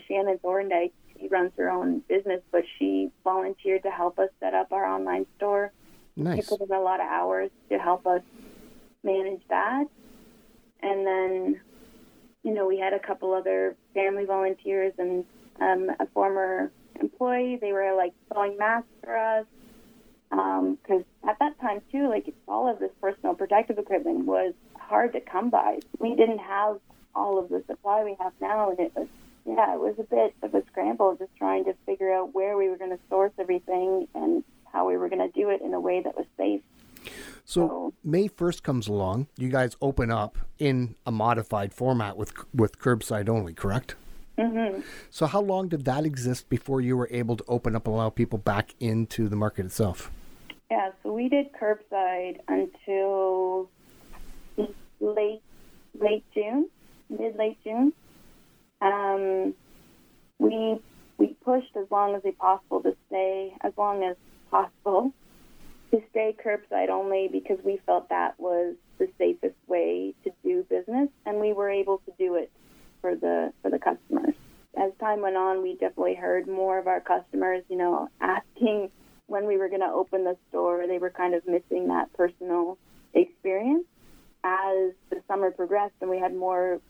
Shannon 0.08 0.38
Thorndike, 0.38 0.92
she 1.18 1.28
runs 1.28 1.52
her 1.56 1.70
own 1.70 2.00
business, 2.08 2.42
but 2.50 2.64
she 2.78 3.11
volunteered 3.25 3.82
to 3.85 3.90
help 3.90 4.18
us 4.18 4.30
set 4.40 4.54
up 4.54 4.73
our 4.73 4.85
online 4.85 5.26
store. 5.37 5.73
Nice. 6.16 6.44
She 6.44 6.49
put 6.49 6.61
in 6.61 6.75
a 6.75 6.80
lot 6.80 7.00
of 7.00 7.06
hours 7.06 7.50
to 7.70 7.78
help 7.78 8.06
us 8.06 8.23
manage 9.04 9.42
that. 9.49 9.85
And 10.82 11.06
then, 11.06 11.61
you 12.42 12.52
know, 12.54 12.66
we 12.66 12.78
had 12.78 12.92
a 12.92 12.99
couple 12.99 13.32
other 13.32 13.76
family 13.94 14.25
volunteers 14.25 14.92
and 14.99 15.25
um, 15.60 15.90
a 16.00 16.06
former 16.14 16.70
employee. 17.00 17.58
They 17.60 17.72
were 17.72 17.94
like 17.96 18.12
sewing 18.32 18.56
masks 18.58 18.88
for 19.02 19.16
us. 19.16 19.46
Because 20.30 21.04
um, 21.25 21.28
at 21.28 21.38
that 21.38 21.58
time, 21.60 21.80
too, 21.92 22.08
like 22.08 22.32
all 22.48 22.68
of 22.68 22.78
this 22.80 22.90
personal 23.00 23.34
protective 23.34 23.78
equipment 23.78 24.26
was 24.26 24.54
hard 24.76 25.12
to 25.12 25.20
come 25.20 25.50
by. 25.50 25.78
We 26.00 26.14
didn't 26.16 26.38
have 26.40 26.78
all 27.14 27.38
of 27.38 27.48
the 27.48 27.62
supply 27.66 28.04
we 28.04 28.16
have 28.20 28.32
now, 28.40 28.70
and 28.70 28.80
it 28.80 28.92
was 28.96 29.06
yeah, 29.46 29.75
it 29.75 29.80
was 29.80 29.94
a 29.98 30.02
bit 30.02 30.34
of 30.42 30.54
a 30.54 30.64
scramble 30.66 31.14
just 31.16 31.30
trying 31.38 31.64
to 31.66 31.75
figure 31.86 32.12
out 32.12 32.34
where 32.34 32.56
we 32.56 32.68
were 32.68 32.76
going 32.76 32.90
to 32.90 32.98
source 33.08 33.30
everything 33.38 34.08
and 34.14 34.42
how 34.72 34.88
we 34.88 34.96
were 34.96 35.08
going 35.08 35.20
to 35.20 35.40
do 35.40 35.50
it 35.50 35.62
in 35.62 35.72
a 35.72 35.78
way 35.80 36.02
that 36.02 36.16
was 36.16 36.26
safe. 36.36 36.60
So 37.44 37.68
So- 37.68 37.94
May 38.02 38.28
1st 38.28 38.64
comes 38.64 38.88
along. 38.88 39.28
You 39.36 39.48
guys 39.48 39.76
open 39.80 40.10
up 40.10 40.36
in 40.58 40.96
a 41.06 41.12
modified 41.12 41.72
format 41.72 42.16
with 42.16 42.32
with 42.52 42.80
curbside 42.80 43.28
only, 43.28 43.54
correct? 43.54 43.94
Hmm 44.38 44.81
So 45.11 45.26
how 45.26 45.40
long 45.40 45.69
did 45.69 45.85
that 45.85 46.05
exist 46.05 46.49
before 46.49 46.81
you 46.81 46.97
were 46.97 47.09
able 47.11 47.37
to 47.37 47.45
open 47.49 47.75
up 47.75 47.87
and 47.87 47.95
allow 47.95 48.11
people 48.11 48.38
back 48.38 48.75
into 48.81 49.28
the 49.28 49.37
market 49.37 49.66
itself? 49.66 50.11
Yeah, 50.71 50.90
so 51.02 51.12
we 51.12 51.28
did 51.28 51.47
curbside 51.52 52.38
until 52.49 53.71
late 55.00 55.43
late 55.99 56.25
June, 56.35 56.69
mid 57.09 57.37
late 57.37 57.59
June. 57.64 57.93
Um, 58.81 59.55
we 60.38 60.81
we 61.19 61.28
pushed 61.45 61.75
as 61.76 61.87
long 61.90 62.14
as 62.14 62.23
we 62.25 62.33
possible 62.33 62.83
to 62.83 62.97
stay 63.07 63.55
as 63.62 63.73
long 63.78 64.02
as 64.02 64.16
possible 64.50 65.12
to 65.93 66.02
stay 66.11 66.35
curbside 66.45 66.88
only 66.88 67.28
because 67.31 67.59
we 67.64 67.81
felt 67.87 68.09
that 68.09 68.38
was 68.38 68.75
the 68.99 69.09
safest 69.19 69.55
way 69.66 70.14
to 70.25 70.31
do 70.43 70.64
business, 70.69 71.09
and 71.25 71.40
we 71.40 71.52
were 71.52 71.71
able 71.71 71.99
to 71.99 72.12
do 72.19 72.35
it 72.35 72.50
for 73.06 73.14
the 73.14 73.52
for 73.62 73.70
the 73.70 73.78
customers. 73.78 74.34
As 74.76 74.90
time 75.00 75.22
went 75.22 75.36
on, 75.36 75.62
we 75.62 75.75
definitely 75.75 76.16
heard 76.16 76.48
more 76.48 76.78
of 76.78 76.86
our 76.86 77.00
customers, 77.00 77.62
you 77.68 77.76
know, 77.76 78.08
asking 78.20 78.90
when 79.26 79.46
we 79.46 79.56
were 79.56 79.68
going 79.68 79.80
to 79.80 79.92
open 79.92 80.25
the 80.25 80.36
store. 80.48 80.86
They 80.86 80.98
were 80.98 81.10
kind 81.10 81.34
of 81.34 81.46
missing 81.46 81.88
that 81.88 82.12
personal 82.14 82.78
experience. 83.14 83.84
As 84.44 84.92
the 85.10 85.22
summer 85.28 85.50
progressed 85.50 85.94
and 86.00 86.10
we 86.10 86.18
had 86.18 86.34
more 86.34 86.80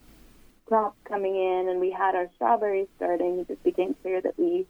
crops 0.65 0.97
coming 1.07 1.37
in 1.37 1.69
and 1.69 1.81
we 1.81 1.91
had 1.91 2.15
our 2.15 2.29
strawberries 2.35 2.89
starting, 2.97 3.39
it 3.39 3.49
just 3.49 3.63
became 3.63 3.95
clear 4.03 4.21
that 4.21 4.39
we 4.39 4.67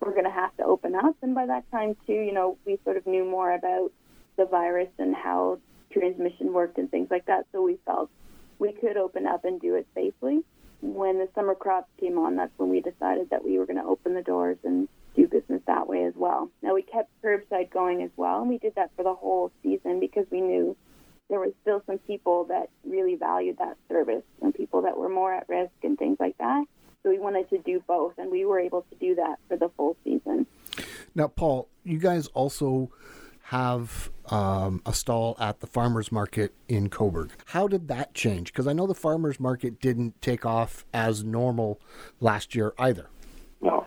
were 0.00 0.12
going 0.12 0.24
to 0.24 0.30
have 0.30 0.56
to 0.56 0.64
open 0.64 0.94
up. 0.94 1.14
And 1.22 1.34
by 1.34 1.46
that 1.46 1.70
time, 1.70 1.94
too, 2.06 2.12
you 2.14 2.32
know, 2.32 2.58
we 2.66 2.78
sort 2.84 2.96
of 2.96 3.06
knew 3.06 3.24
more 3.24 3.54
about 3.54 3.92
the 4.36 4.46
virus 4.46 4.90
and 4.98 5.14
how 5.14 5.58
transmission 5.92 6.52
worked 6.52 6.78
and 6.78 6.90
things 6.90 7.08
like 7.10 7.26
that. 7.26 7.46
So 7.52 7.62
we 7.62 7.78
felt 7.86 8.10
we 8.58 8.72
could 8.72 8.96
open 8.96 9.26
up 9.26 9.44
and 9.44 9.60
do 9.60 9.74
it 9.76 9.86
safely. 9.94 10.42
When 10.80 11.18
the 11.18 11.28
summer 11.34 11.54
crops 11.54 11.88
came 11.98 12.18
on, 12.18 12.36
that's 12.36 12.56
when 12.58 12.68
we 12.68 12.80
decided 12.80 13.30
that 13.30 13.44
we 13.44 13.58
were 13.58 13.66
going 13.66 13.78
to 13.78 13.84
open 13.84 14.14
the 14.14 14.22
doors 14.22 14.58
and 14.64 14.88
do 15.14 15.26
business 15.26 15.62
that 15.66 15.88
way 15.88 16.04
as 16.04 16.14
well. 16.14 16.50
Now 16.62 16.74
we 16.74 16.82
kept 16.82 17.10
curbside 17.22 17.70
going 17.70 18.02
as 18.02 18.10
well, 18.16 18.40
and 18.40 18.48
we 18.48 18.58
did 18.58 18.74
that 18.74 18.90
for 18.96 19.02
the 19.02 19.14
whole 19.14 19.50
season 19.62 20.00
because 20.00 20.26
we 20.30 20.40
knew 20.40 20.76
there 21.28 21.40
was 21.40 21.52
still 21.62 21.82
some 21.86 21.98
people 21.98 22.44
that 22.44 22.68
really 22.84 23.16
valued 23.16 23.58
that 23.58 23.76
service 23.88 24.22
and 24.42 24.54
people 24.54 24.82
that 24.82 24.96
were 24.96 25.08
more 25.08 25.34
at 25.34 25.48
risk 25.48 25.72
and 25.82 25.98
things 25.98 26.18
like 26.20 26.36
that. 26.38 26.64
So 27.02 27.10
we 27.10 27.18
wanted 27.18 27.48
to 27.50 27.58
do 27.58 27.82
both, 27.86 28.14
and 28.18 28.30
we 28.30 28.44
were 28.44 28.60
able 28.60 28.82
to 28.82 28.94
do 28.96 29.14
that 29.14 29.38
for 29.48 29.56
the 29.56 29.70
full 29.76 29.96
season. 30.04 30.46
Now, 31.14 31.28
Paul, 31.28 31.68
you 31.84 31.98
guys 31.98 32.26
also 32.28 32.90
have 33.50 34.10
um, 34.26 34.82
a 34.84 34.92
stall 34.92 35.36
at 35.38 35.60
the 35.60 35.68
farmers 35.68 36.10
market 36.10 36.52
in 36.68 36.90
Cobourg. 36.90 37.30
How 37.46 37.68
did 37.68 37.86
that 37.86 38.12
change? 38.12 38.52
Because 38.52 38.66
I 38.66 38.72
know 38.72 38.88
the 38.88 38.94
farmers 38.94 39.38
market 39.38 39.80
didn't 39.80 40.20
take 40.20 40.44
off 40.44 40.84
as 40.92 41.22
normal 41.22 41.80
last 42.20 42.56
year 42.56 42.74
either. 42.76 43.06
No. 43.60 43.86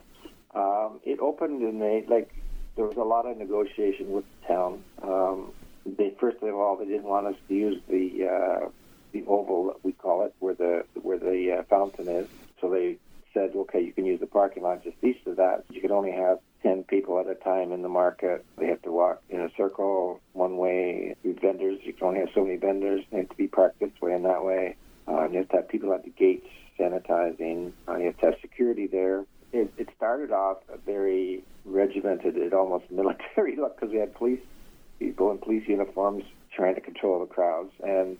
Um, 0.56 1.02
it 1.04 1.20
opened 1.20 1.62
and 1.62 1.82
they 1.82 2.06
like 2.08 2.34
there 2.78 2.86
was 2.86 2.96
a 2.96 3.04
lot 3.04 3.26
of 3.26 3.38
negotiation 3.38 4.12
with 4.12 4.24
the 4.42 4.48
town. 4.48 4.84
Um, 5.02 5.52
they 5.86 6.16
first 6.20 6.42
of 6.42 6.56
all 6.56 6.78
they 6.78 6.86
didn't 6.86 7.04
want 7.04 7.28
us 7.28 7.36
to 7.50 7.54
use 7.54 7.82
the 7.90 8.28
uh, 8.28 8.70
the 9.12 9.26
oval 9.28 9.78
we 9.84 9.92
call 9.92 10.24
it 10.26 10.34
where 10.40 10.54
the 10.54 10.86
where 11.02 11.18
the 11.18 11.58
uh, 11.60 11.64
fountain 11.64 12.08
is. 12.08 12.30
So 12.62 12.70
they 12.70 12.98
said, 13.34 13.52
okay, 13.56 13.82
you 13.82 13.92
can 13.92 14.06
use 14.06 14.22
the 14.22 14.28
parking 14.28 14.64
lot 14.64 14.84
just 14.84 14.96
east 15.04 15.28
of 15.28 15.36
that. 15.36 15.66
You 15.70 15.82
can 15.82 15.92
only 15.92 16.12
have 16.12 16.40
ten 16.62 16.84
people 16.84 17.20
at 17.20 17.28
a 17.28 17.36
time 17.36 17.72
in 17.72 17.82
the 17.82 17.90
market. 17.90 18.46
They 18.58 18.68
have 18.68 18.82
to 18.84 18.92
walk 18.92 19.22
in 19.30 19.42
a 19.42 19.50
circle 19.56 20.20
one 20.34 20.58
way. 20.58 21.16
Vendors, 21.24 21.80
you 21.84 21.94
can 21.94 22.08
only 22.08 22.20
have 22.20 22.30
so 22.36 22.44
many 22.44 22.58
vendors. 22.58 23.04
They 23.12 23.20
have 23.20 23.30
to 23.30 23.36
be 23.36 23.48
parked 23.48 23.80
this 23.80 23.92
way 24.02 24.14
and 24.14 24.26
that 24.26 24.44
way. 24.44 24.76
Uh, 25.08 25.28
you 25.30 25.38
have 25.40 25.50
to 25.50 25.56
have 25.58 25.70
people 25.70 25.94
at 25.94 26.04
the 26.04 26.12
gates 26.12 26.48
sanitizing. 26.80 27.72
Uh, 27.88 27.98
you 27.98 28.06
have 28.08 28.18
to 28.18 28.26
have 28.28 28.36
security 28.42 28.88
there. 28.88 29.26
It, 29.52 29.74
it 29.78 29.90
started 29.98 30.32
off 30.32 30.58
a 30.72 30.78
very 30.78 31.44
regimented, 31.66 32.54
almost 32.54 32.86
military 32.92 33.56
look 33.56 33.80
because 33.80 33.92
we 33.92 34.00
had 34.00 34.14
police 34.14 34.42
people 35.00 35.32
in 35.32 35.38
police 35.38 35.68
uniforms 35.68 36.24
trying 36.54 36.76
to 36.76 36.82
control 36.82 37.20
the 37.20 37.26
crowds. 37.26 37.72
And 37.84 38.18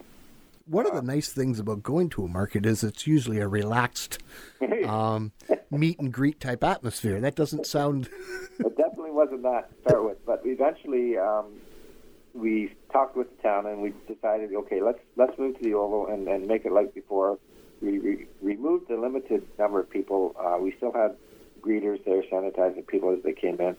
One 0.70 0.86
of 0.86 0.94
the 0.94 1.02
nice 1.02 1.30
things 1.30 1.60
about 1.60 1.82
going 1.82 2.10
to 2.10 2.26
a 2.26 2.28
market 2.28 2.64
is 2.64 2.84
it's 2.84 3.08
usually 3.08 3.40
a 3.40 3.48
relaxed 3.48 4.20
um, 4.86 5.32
meet 5.72 6.00
and 6.00 6.14
greet 6.14 6.40
type 6.40 6.64
atmosphere. 6.64 7.20
That 7.20 7.34
doesn't 7.34 7.66
sound. 7.66 8.08
it 8.60 8.78
definitely 8.78 9.10
wasn't 9.10 9.42
that 9.42 9.70
to 9.72 9.90
start 9.90 10.06
with, 10.06 10.24
but 10.28 10.42
eventually 10.46 11.18
um, 11.18 11.46
we 12.36 12.72
talked 12.92 13.18
with 13.18 13.36
the 13.36 13.42
town 13.42 13.66
and 13.66 13.82
we 13.82 13.94
decided, 14.08 14.54
okay, 14.54 14.80
let's 14.80 15.00
let's 15.16 15.36
move 15.40 15.58
to 15.58 15.64
the 15.64 15.74
oval 15.74 16.06
and, 16.06 16.28
and 16.28 16.48
make 16.48 16.66
it 16.66 16.72
like 16.72 16.94
before. 16.94 17.40
We 17.82 17.98
re- 17.98 18.28
removed 18.40 18.90
the 18.90 18.98
limited 18.98 19.48
number 19.58 19.80
of 19.80 19.90
people. 19.90 20.36
Uh, 20.40 20.60
we 20.62 20.76
still 20.78 20.94
had 20.94 21.16
greeters 21.62 22.06
there 22.06 22.22
sanitizing 22.32 22.86
people 22.86 23.12
as 23.12 23.24
they 23.24 23.34
came 23.34 23.60
in. 23.60 23.76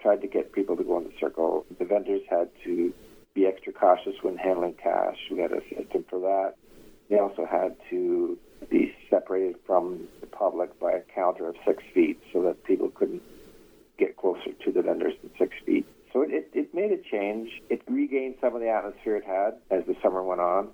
Tried 0.00 0.20
to 0.20 0.28
get 0.28 0.52
people 0.52 0.76
to 0.76 0.84
go 0.84 0.98
in 0.98 1.04
the 1.04 1.12
circle. 1.18 1.66
The 1.76 1.84
vendors 1.84 2.22
had 2.30 2.50
to 2.62 2.94
be 3.34 3.46
extra 3.46 3.72
cautious 3.72 4.14
when 4.22 4.36
handling 4.36 4.74
cash. 4.74 5.16
We 5.30 5.38
had 5.38 5.52
a 5.52 5.60
system 5.68 6.04
for 6.08 6.20
that. 6.20 6.54
They 7.08 7.18
also 7.18 7.44
had 7.44 7.76
to 7.90 8.38
be 8.68 8.94
separated 9.08 9.56
from 9.66 10.08
the 10.20 10.26
public 10.26 10.78
by 10.78 10.92
a 10.92 11.00
counter 11.14 11.48
of 11.48 11.56
six 11.66 11.82
feet 11.92 12.20
so 12.32 12.42
that 12.42 12.62
people 12.64 12.90
couldn't 12.90 13.22
get 13.98 14.16
closer 14.16 14.52
to 14.64 14.72
the 14.72 14.82
vendors 14.82 15.14
than 15.22 15.30
six 15.38 15.54
feet. 15.64 15.86
So 16.12 16.22
it, 16.22 16.30
it, 16.30 16.50
it 16.54 16.74
made 16.74 16.92
a 16.92 16.98
change. 16.98 17.50
It 17.68 17.82
regained 17.88 18.36
some 18.40 18.54
of 18.54 18.60
the 18.60 18.68
atmosphere 18.68 19.16
it 19.16 19.24
had 19.24 19.54
as 19.70 19.86
the 19.86 19.96
summer 20.02 20.22
went 20.22 20.40
on, 20.40 20.68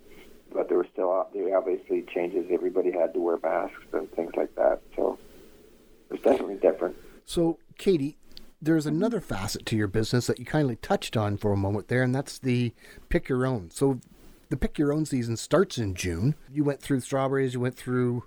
but 0.53 0.69
there 0.69 0.79
were 0.79 0.87
still 0.93 1.27
there 1.35 1.45
were 1.45 1.57
obviously 1.57 2.05
changes. 2.15 2.47
Everybody 2.51 2.93
had 2.93 3.13
to 3.15 3.21
wear 3.21 3.39
masks 3.43 3.83
and 3.93 4.11
things 4.13 4.33
like 4.37 4.55
that. 4.57 4.81
So 4.95 5.19
it 6.11 6.13
was 6.13 6.21
definitely 6.23 6.57
different. 6.57 6.97
So, 7.25 7.59
Katie, 7.77 8.19
there's 8.61 8.87
another 8.87 9.21
facet 9.21 9.67
to 9.67 9.77
your 9.77 9.89
business 9.89 10.27
that 10.27 10.39
you 10.39 10.45
kindly 10.45 10.77
touched 10.77 11.17
on 11.17 11.37
for 11.37 11.53
a 11.53 11.57
moment 11.57 11.89
there, 11.89 12.03
and 12.03 12.15
that's 12.15 12.39
the 12.39 12.73
pick 13.09 13.29
your 13.29 13.47
own. 13.47 13.71
So, 13.71 14.01
the 14.49 14.57
pick 14.57 14.79
your 14.79 14.93
own 14.93 15.07
season 15.07 15.37
starts 15.37 15.77
in 15.77 15.95
June. 15.95 16.37
You 16.53 16.63
went 16.63 16.81
through 16.81 17.01
strawberries, 17.01 17.55
you 17.55 17.61
went 17.61 17.77
through 17.77 18.25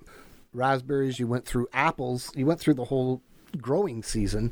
raspberries, 0.53 1.19
you 1.19 1.27
went 1.27 1.45
through 1.45 1.67
apples, 1.71 2.31
you 2.35 2.45
went 2.45 2.59
through 2.59 2.73
the 2.73 2.85
whole 2.85 3.21
growing 3.57 4.03
season 4.03 4.51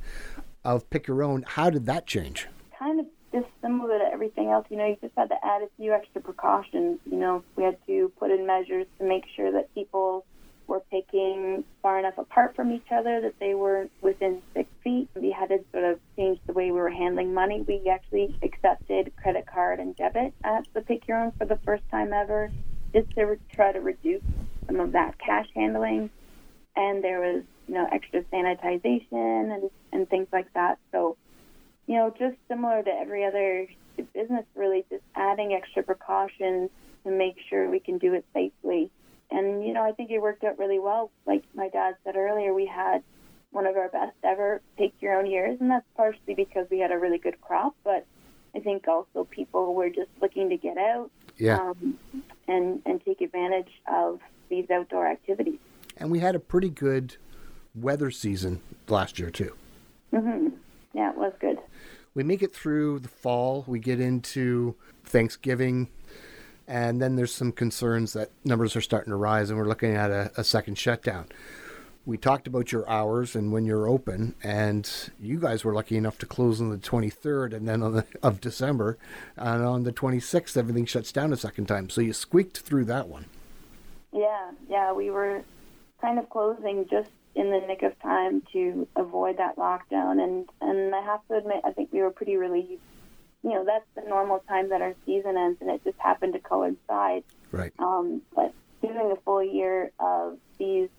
of 0.63 0.89
pick 0.89 1.07
your 1.07 1.23
own. 1.23 1.43
How 1.45 1.69
did 1.69 1.85
that 1.85 2.07
change? 2.07 2.47
kind 2.77 2.99
of 2.99 3.05
just 3.31 3.47
similar 3.61 3.97
to 3.99 4.05
everything 4.05 4.49
else. 4.49 4.65
You 4.69 4.77
know, 4.77 4.85
you 4.85 4.97
just 5.01 5.13
had 5.17 5.29
to 5.29 5.35
add 5.43 5.61
a 5.61 5.67
few 5.77 5.93
extra 5.93 6.21
precautions. 6.21 6.99
You 7.05 7.17
know, 7.17 7.43
we 7.55 7.63
had 7.63 7.77
to 7.87 8.11
put 8.19 8.31
in 8.31 8.45
measures 8.45 8.87
to 8.99 9.05
make 9.05 9.25
sure 9.35 9.51
that 9.51 9.73
people 9.73 10.25
were 10.67 10.81
picking 10.91 11.63
far 11.81 11.99
enough 11.99 12.17
apart 12.17 12.55
from 12.55 12.71
each 12.71 12.91
other 12.91 13.21
that 13.21 13.39
they 13.39 13.53
weren't 13.53 13.91
within 14.01 14.41
six 14.53 14.69
feet. 14.87 15.09
We 15.15 15.31
had 15.31 15.49
to 15.49 15.59
sort 15.73 15.83
of 15.83 15.99
change 16.15 16.39
the 16.47 16.53
way 16.53 16.71
we 16.71 16.79
were 16.79 16.89
handling 16.89 17.33
money. 17.33 17.65
We 17.67 17.89
actually 17.89 18.33
accepted 18.41 19.11
credit 19.21 19.45
card 19.45 19.79
and 19.79 19.95
debit 19.95 20.33
at 20.45 20.65
the 20.73 20.81
Pick 20.81 21.07
Your 21.07 21.17
Own 21.17 21.33
for 21.37 21.45
the 21.45 21.59
first 21.65 21.83
time 21.91 22.13
ever, 22.13 22.49
just 22.93 23.09
to 23.15 23.37
try 23.53 23.73
to 23.73 23.81
reduce 23.81 24.23
some 24.65 24.79
of 24.79 24.93
that 24.93 25.19
cash 25.19 25.47
handling. 25.53 26.09
And 26.77 27.03
there 27.03 27.19
was, 27.19 27.43
you 27.67 27.73
know, 27.73 27.87
extra 27.91 28.21
sanitization 28.23 29.53
and, 29.53 29.69
and 29.91 30.09
things 30.09 30.27
like 30.31 30.53
that. 30.53 30.77
So 30.93 31.17
you 31.87 31.95
know, 31.95 32.13
just 32.19 32.35
similar 32.47 32.83
to 32.83 32.89
every 32.91 33.25
other 33.25 33.67
business, 34.13 34.45
really, 34.55 34.85
just 34.89 35.03
adding 35.15 35.53
extra 35.53 35.81
precautions 35.81 36.69
to 37.03 37.11
make 37.11 37.37
sure 37.49 37.69
we 37.69 37.79
can 37.79 37.97
do 37.97 38.13
it 38.13 38.25
safely. 38.33 38.91
And, 39.31 39.65
you 39.65 39.73
know, 39.73 39.83
I 39.83 39.93
think 39.93 40.11
it 40.11 40.21
worked 40.21 40.43
out 40.43 40.59
really 40.59 40.79
well. 40.79 41.11
Like 41.25 41.43
my 41.55 41.69
dad 41.69 41.95
said 42.03 42.15
earlier, 42.15 42.53
we 42.53 42.65
had 42.65 43.03
one 43.51 43.65
of 43.65 43.75
our 43.77 43.89
best 43.89 44.15
ever 44.23 44.61
take 44.77 44.93
your 44.99 45.17
own 45.17 45.25
years, 45.25 45.57
and 45.59 45.69
that's 45.71 45.85
partially 45.95 46.33
because 46.35 46.67
we 46.69 46.79
had 46.79 46.91
a 46.91 46.97
really 46.97 47.17
good 47.17 47.39
crop, 47.41 47.75
but 47.83 48.05
I 48.55 48.59
think 48.59 48.87
also 48.87 49.23
people 49.29 49.73
were 49.73 49.89
just 49.89 50.09
looking 50.21 50.49
to 50.49 50.57
get 50.57 50.77
out 50.77 51.09
Yeah. 51.37 51.59
um, 51.59 51.97
and, 52.47 52.81
and 52.85 53.03
take 53.03 53.21
advantage 53.21 53.71
of 53.91 54.19
these 54.49 54.69
outdoor 54.69 55.07
activities. 55.07 55.59
And 55.97 56.11
we 56.11 56.19
had 56.19 56.35
a 56.35 56.39
pretty 56.39 56.69
good 56.69 57.17
weather 57.75 58.11
season 58.11 58.61
last 58.87 59.17
year, 59.19 59.29
too. 59.31 59.53
Mm-hmm. 60.13 60.49
Yeah, 60.93 61.11
it 61.11 61.17
was 61.17 61.33
good. 61.39 61.57
we 62.15 62.23
make 62.23 62.41
it 62.41 62.53
through 62.53 62.99
the 62.99 63.07
fall 63.09 63.63
we 63.67 63.77
get 63.79 63.99
into 63.99 64.75
thanksgiving 65.03 65.89
and 66.67 67.01
then 67.01 67.15
there's 67.15 67.33
some 67.33 67.51
concerns 67.51 68.13
that 68.13 68.29
numbers 68.43 68.75
are 68.75 68.81
starting 68.81 69.11
to 69.11 69.15
rise 69.15 69.49
and 69.49 69.57
we're 69.59 69.67
looking 69.67 69.93
at 69.95 70.09
a, 70.11 70.31
a 70.37 70.43
second 70.43 70.77
shutdown 70.77 71.25
we 72.07 72.17
talked 72.17 72.47
about 72.47 72.71
your 72.71 72.89
hours 72.89 73.35
and 73.35 73.51
when 73.51 73.65
you're 73.65 73.87
open 73.87 74.33
and 74.41 75.11
you 75.19 75.37
guys 75.39 75.63
were 75.63 75.73
lucky 75.73 75.97
enough 75.97 76.17
to 76.17 76.25
close 76.25 76.61
on 76.61 76.69
the 76.69 76.77
23rd 76.77 77.53
and 77.53 77.67
then 77.67 77.83
on 77.83 77.93
the 77.93 78.05
of 78.23 78.39
december 78.41 78.97
and 79.35 79.63
on 79.63 79.83
the 79.83 79.91
26th 79.91 80.55
everything 80.55 80.85
shuts 80.85 81.11
down 81.11 81.33
a 81.33 81.37
second 81.37 81.65
time 81.65 81.89
so 81.89 81.99
you 82.01 82.13
squeaked 82.13 82.59
through 82.59 82.85
that 82.85 83.07
one 83.09 83.25
Yeah, 84.13 84.51
yeah, 84.69 84.93
we 84.93 85.09
were 85.09 85.43
kind 86.01 86.19
of 86.19 86.29
closing 86.29 86.87
just 86.89 87.09
in 87.35 87.51
the 87.51 87.59
nick 87.67 87.83
of 87.83 87.99
time 88.01 88.41
to 88.53 88.87
avoid 88.95 89.37
that 89.37 89.57
lockdown. 89.57 90.21
And 90.23 90.49
and 90.61 90.95
I 90.95 91.01
have 91.01 91.19
to 91.27 91.35
admit, 91.35 91.61
I 91.63 91.71
think 91.71 91.91
we 91.91 92.01
were 92.01 92.11
pretty 92.11 92.35
relieved. 92.35 92.81
You 93.43 93.51
know, 93.51 93.65
that's 93.65 93.85
the 93.95 94.09
normal 94.09 94.39
time 94.47 94.69
that 94.69 94.81
our 94.81 94.95
season 95.05 95.37
ends, 95.37 95.61
and 95.61 95.69
it 95.69 95.83
just 95.83 95.99
happened 95.99 96.33
to 96.33 96.39
coincide. 96.39 97.23
Right. 97.51 97.71
Um, 97.79 98.21
but 98.35 98.53
doing 98.81 99.11
a 99.11 99.15
full 99.17 99.43
year 99.43 99.91
of 99.99 100.37
these 100.57 100.89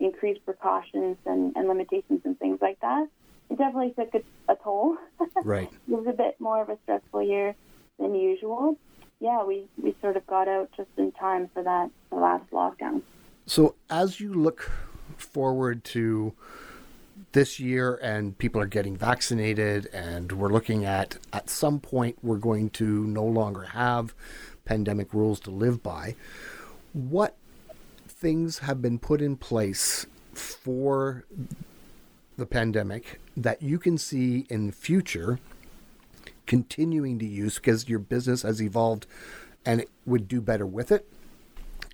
increased 0.00 0.44
precautions 0.44 1.16
and, 1.26 1.54
and 1.56 1.68
limitations 1.68 2.20
and 2.24 2.38
things 2.38 2.58
like 2.60 2.80
that, 2.80 3.06
it 3.50 3.58
definitely 3.58 3.92
took 3.92 4.14
a, 4.14 4.52
a 4.52 4.56
toll. 4.56 4.96
Right. 5.44 5.70
it 5.88 5.94
was 5.94 6.06
a 6.06 6.12
bit 6.12 6.40
more 6.40 6.60
of 6.62 6.68
a 6.68 6.78
stressful 6.82 7.22
year 7.22 7.54
than 7.98 8.14
usual. 8.14 8.76
Yeah, 9.20 9.44
we, 9.44 9.66
we 9.80 9.94
sort 10.00 10.16
of 10.16 10.26
got 10.26 10.48
out 10.48 10.70
just 10.76 10.88
in 10.96 11.12
time 11.12 11.48
for 11.52 11.62
that 11.62 11.90
the 12.10 12.16
last 12.16 12.50
lockdown. 12.50 13.02
So 13.46 13.74
as 13.88 14.20
you 14.20 14.32
look 14.32 14.70
forward 15.16 15.84
to 15.84 16.34
this 17.32 17.60
year 17.60 17.96
and 18.02 18.36
people 18.38 18.60
are 18.60 18.66
getting 18.66 18.96
vaccinated 18.96 19.86
and 19.92 20.32
we're 20.32 20.52
looking 20.52 20.84
at 20.84 21.18
at 21.32 21.48
some 21.50 21.78
point 21.78 22.16
we're 22.22 22.38
going 22.38 22.70
to 22.70 23.06
no 23.06 23.24
longer 23.24 23.62
have 23.62 24.14
pandemic 24.64 25.12
rules 25.12 25.38
to 25.40 25.50
live 25.50 25.82
by 25.82 26.16
what 26.92 27.36
things 28.20 28.58
have 28.58 28.82
been 28.82 28.98
put 28.98 29.22
in 29.22 29.34
place 29.34 30.06
for 30.34 31.24
the 32.36 32.44
pandemic 32.44 33.18
that 33.34 33.62
you 33.62 33.78
can 33.78 33.96
see 33.96 34.46
in 34.50 34.66
the 34.66 34.72
future 34.72 35.38
continuing 36.46 37.18
to 37.18 37.24
use 37.24 37.56
because 37.56 37.88
your 37.88 37.98
business 37.98 38.42
has 38.42 38.60
evolved 38.60 39.06
and 39.64 39.80
it 39.80 39.88
would 40.04 40.28
do 40.28 40.40
better 40.40 40.66
with 40.66 40.92
it? 40.92 41.06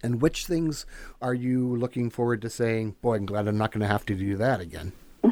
And 0.03 0.21
which 0.21 0.47
things 0.47 0.85
are 1.23 1.35
you 1.35 1.77
looking 1.77 2.11
forward 2.11 2.43
to 2.43 2.51
saying, 2.51 2.97
boy, 3.01 3.17
I'm 3.17 3.27
glad 3.27 3.47
I'm 3.47 3.57
not 3.57 3.71
going 3.71 3.83
to 3.83 3.87
have 3.87 4.05
to 4.07 4.15
do 4.15 4.37
that 4.37 4.61
again? 4.61 4.93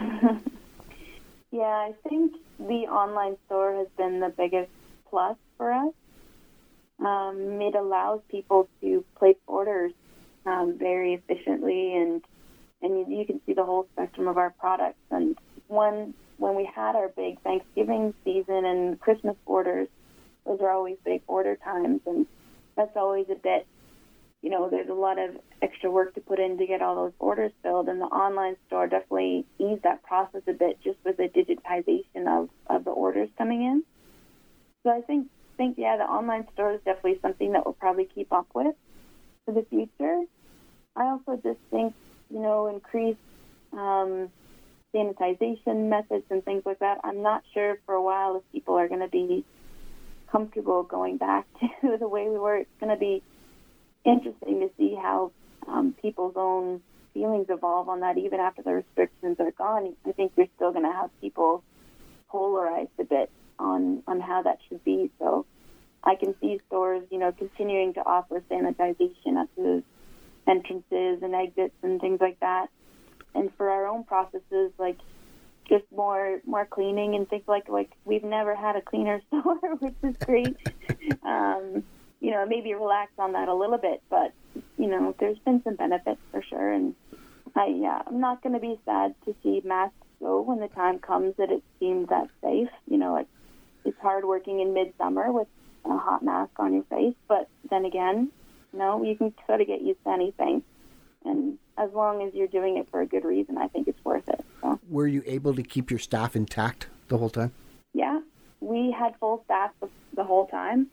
yeah, 1.51 1.63
I 1.63 1.93
think 2.09 2.37
the 2.59 2.87
online 2.87 3.37
store 3.47 3.75
has 3.75 3.89
been 3.97 4.21
the 4.21 4.29
biggest 4.31 4.71
plus 5.11 5.37
for 5.57 5.73
us. 5.73 5.93
Um, 7.01 7.61
it 7.61 7.75
allows 7.75 8.21
people 8.29 8.69
to 8.81 9.05
place 9.17 9.37
orders 9.49 9.93
um, 10.47 10.77
very 10.79 11.15
efficiently, 11.15 11.97
and 11.97 12.23
and 12.83 12.99
you, 12.99 13.19
you, 13.19 13.27
can 13.27 13.41
see 13.47 13.55
the 13.55 13.65
whole 13.65 13.87
spectrum 13.93 14.29
of 14.29 14.37
our 14.37 14.51
products. 14.51 15.01
And 15.11 15.37
when 15.69 16.15
when 16.39 16.55
we 16.55 16.69
had 16.75 16.97
our 16.97 17.09
big 17.09 17.41
Thanksgiving 17.43 18.15
season 18.25 18.65
and 18.65 19.01
Christmas 19.01 19.37
orders, 19.47 19.89
those 20.45 20.61
are 20.61 20.71
always 20.71 20.97
big 21.05 21.23
order 21.27 21.57
times, 21.57 22.01
and 22.07 22.27
that's 22.77 22.97
always 22.97 23.27
a 23.31 23.37
bit. 23.37 23.67
You 24.43 24.51
know, 24.51 24.69
there's 24.69 24.91
a 24.91 24.95
lot 24.95 25.19
of 25.19 25.37
extra 25.63 25.91
work 25.91 26.15
to 26.17 26.21
put 26.21 26.39
in 26.39 26.59
to 26.59 26.67
get 26.67 26.83
all 26.83 26.97
those 26.97 27.15
orders 27.19 27.53
filled, 27.63 27.89
and 27.89 27.99
the 28.01 28.07
online 28.07 28.57
store 28.67 28.87
definitely 28.87 29.47
eased 29.59 29.85
that 29.85 30.03
process 30.03 30.43
a 30.47 30.53
bit 30.53 30.79
just 30.85 30.99
with 31.03 31.17
the 31.17 31.31
digitization 31.31 32.29
of, 32.29 32.51
of 32.67 32.85
the 32.85 32.91
orders 32.91 33.31
coming 33.39 33.63
in. 33.63 33.83
So 34.83 34.91
I 34.91 35.01
think 35.01 35.29
think, 35.57 35.77
yeah, 35.79 35.97
the 35.97 36.05
online 36.05 36.47
store 36.53 36.75
is 36.75 36.81
definitely 36.85 37.19
something 37.23 37.53
that 37.53 37.65
we'll 37.65 37.75
probably 37.75 38.09
keep 38.15 38.33
up 38.33 38.47
with 38.55 38.75
for 39.45 39.55
the 39.55 39.65
future. 39.71 40.23
I 40.97 41.05
also 41.07 41.41
just 41.43 41.59
think, 41.71 41.95
you 42.31 42.41
know, 42.41 42.69
increased 42.69 43.19
um, 43.73 44.31
sanitization 44.95 45.89
methods 45.89 46.25
and 46.31 46.45
things 46.45 46.63
like 46.65 46.79
that. 46.79 47.01
I'm 47.03 47.23
not 47.23 47.43
sure 47.53 47.79
for 47.85 47.95
a 47.95 48.03
while 48.03 48.37
if 48.37 48.43
people 48.53 48.77
are 48.77 48.89
going 48.89 49.01
to 49.01 49.09
be 49.09 49.45
comfortable 50.31 50.83
going 50.83 51.17
back 51.17 51.47
to 51.81 51.97
the 51.99 52.09
way 52.09 52.29
we 52.29 52.39
were. 52.39 52.59
It's 52.59 52.81
going 52.81 52.93
to 52.93 52.99
be 52.99 53.23
interesting 54.05 54.61
to 54.61 54.71
see 54.77 54.95
how 54.95 55.33
um, 55.67 55.95
people's 56.01 56.35
own 56.37 56.81
feelings 57.13 57.47
evolve 57.49 57.89
on 57.89 58.01
that, 58.01 58.19
even 58.19 58.41
after 58.41 58.63
the 58.63 58.75
restrictions 58.75 59.37
are 59.41 59.51
gone. 59.53 59.95
I 60.07 60.13
think 60.13 60.33
we're 60.37 60.49
still 60.57 60.73
going 60.73 60.85
to 60.85 60.93
have 60.93 61.11
people 61.21 61.63
polarized 62.29 62.91
a 62.99 63.05
bit 63.05 63.31
on 63.59 64.03
on 64.07 64.21
how 64.21 64.43
that 64.43 64.59
should 64.69 64.85
be. 64.85 65.11
So 65.19 65.47
I 66.03 66.17
can 66.17 66.35
see 66.41 66.61
stores, 66.67 67.05
you 67.11 67.19
know, 67.19 67.33
continuing 67.33 67.95
to 67.95 68.01
offer 68.01 68.43
sanitization 68.51 69.37
at 69.41 69.49
the 69.57 69.83
entrances 70.47 71.23
and 71.23 71.35
exits 71.35 71.75
and 71.83 72.01
things 72.01 72.21
like 72.21 72.39
that. 72.41 72.69
And 73.35 73.51
for 73.57 73.71
our 73.71 73.87
own 73.87 74.05
processes, 74.05 74.73
like 74.79 74.99
just 75.69 75.85
more 75.95 76.41
more 76.47 76.67
cleaning 76.67 77.15
and 77.15 77.29
things 77.29 77.45
like 77.47 77.69
like 77.69 77.91
we've 78.05 78.25
never 78.25 78.55
had 78.55 78.77
a 78.77 78.83
cleaner 78.83 79.21
store, 79.29 79.59
which 79.79 79.95
is 80.03 80.17
great. 80.19 80.57
um, 81.23 81.83
you 82.21 82.31
know, 82.31 82.47
maybe 82.47 82.75
relax 82.75 83.13
on 83.19 83.33
that 83.33 83.49
a 83.49 83.55
little 83.55 83.79
bit, 83.79 84.03
but 84.09 84.33
you 84.79 84.87
know, 84.87 85.15
there's 85.19 85.39
been 85.41 85.63
some 85.65 85.75
benefits 85.75 86.21
for 86.31 86.43
sure. 86.43 86.73
And 86.73 86.95
I 87.57 87.67
yeah, 87.67 88.03
I'm 88.07 88.21
not 88.21 88.43
going 88.43 88.55
to 88.55 88.61
be 88.61 88.79
sad 88.85 89.15
to 89.25 89.35
see 89.43 89.63
masks 89.65 89.95
go 90.21 90.41
when 90.41 90.61
the 90.61 90.69
time 90.69 90.99
comes 90.99 91.35
that 91.37 91.51
it 91.51 91.63
seems 91.79 92.09
that 92.09 92.29
safe. 92.43 92.69
You 92.89 92.99
know, 92.99 93.17
it's 93.17 93.29
it's 93.85 93.99
hard 94.01 94.25
working 94.25 94.61
in 94.61 94.73
midsummer 94.73 95.31
with 95.33 95.49
a 95.85 95.99
hot 95.99 96.23
mask 96.23 96.53
on 96.59 96.73
your 96.73 96.85
face, 96.85 97.15
but 97.29 97.49
then 97.69 97.85
again, 97.85 98.31
know, 98.77 99.03
you 99.03 99.17
can 99.17 99.33
sort 99.47 99.61
of 99.61 99.67
get 99.67 99.83
used 99.83 100.03
to 100.05 100.11
anything. 100.11 100.63
And 101.25 101.59
as 101.79 101.91
long 101.93 102.23
as 102.23 102.35
you're 102.35 102.49
doing 102.49 102.77
it 102.77 102.89
for 102.91 103.01
a 103.01 103.07
good 103.07 103.25
reason, 103.25 103.57
I 103.59 103.69
think 103.69 103.89
it's 103.89 104.05
worth 104.05 104.29
it. 104.29 104.45
So. 104.61 104.79
Were 104.89 105.07
you 105.07 105.23
able 105.27 105.55
to 105.55 105.63
keep 105.63 105.91
your 105.91 105.99
staff 105.99 106.37
intact 106.37 106.89
the 107.09 107.19
whole 107.19 107.31
time? 107.31 107.53
Yeah, 107.93 108.21
we 108.61 108.91
had 108.91 109.15
full 109.19 109.43
staff 109.45 109.71
the 110.15 110.25
whole 110.25 110.47
time. 110.47 110.89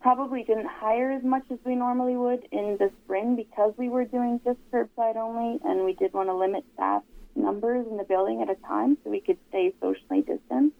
Probably 0.00 0.42
didn't 0.42 0.66
hire 0.66 1.12
as 1.12 1.22
much 1.22 1.44
as 1.50 1.58
we 1.64 1.74
normally 1.74 2.16
would 2.16 2.46
in 2.50 2.76
the 2.78 2.90
spring 3.04 3.36
because 3.36 3.72
we 3.76 3.88
were 3.88 4.04
doing 4.04 4.40
just 4.44 4.58
curbside 4.70 5.16
only, 5.16 5.60
and 5.64 5.84
we 5.84 5.94
did 5.94 6.12
want 6.12 6.28
to 6.28 6.34
limit 6.34 6.64
staff 6.74 7.02
numbers 7.34 7.86
in 7.88 7.96
the 7.96 8.04
building 8.04 8.42
at 8.42 8.50
a 8.50 8.54
time 8.66 8.96
so 9.02 9.10
we 9.10 9.20
could 9.20 9.38
stay 9.48 9.72
socially 9.80 10.20
distant. 10.20 10.74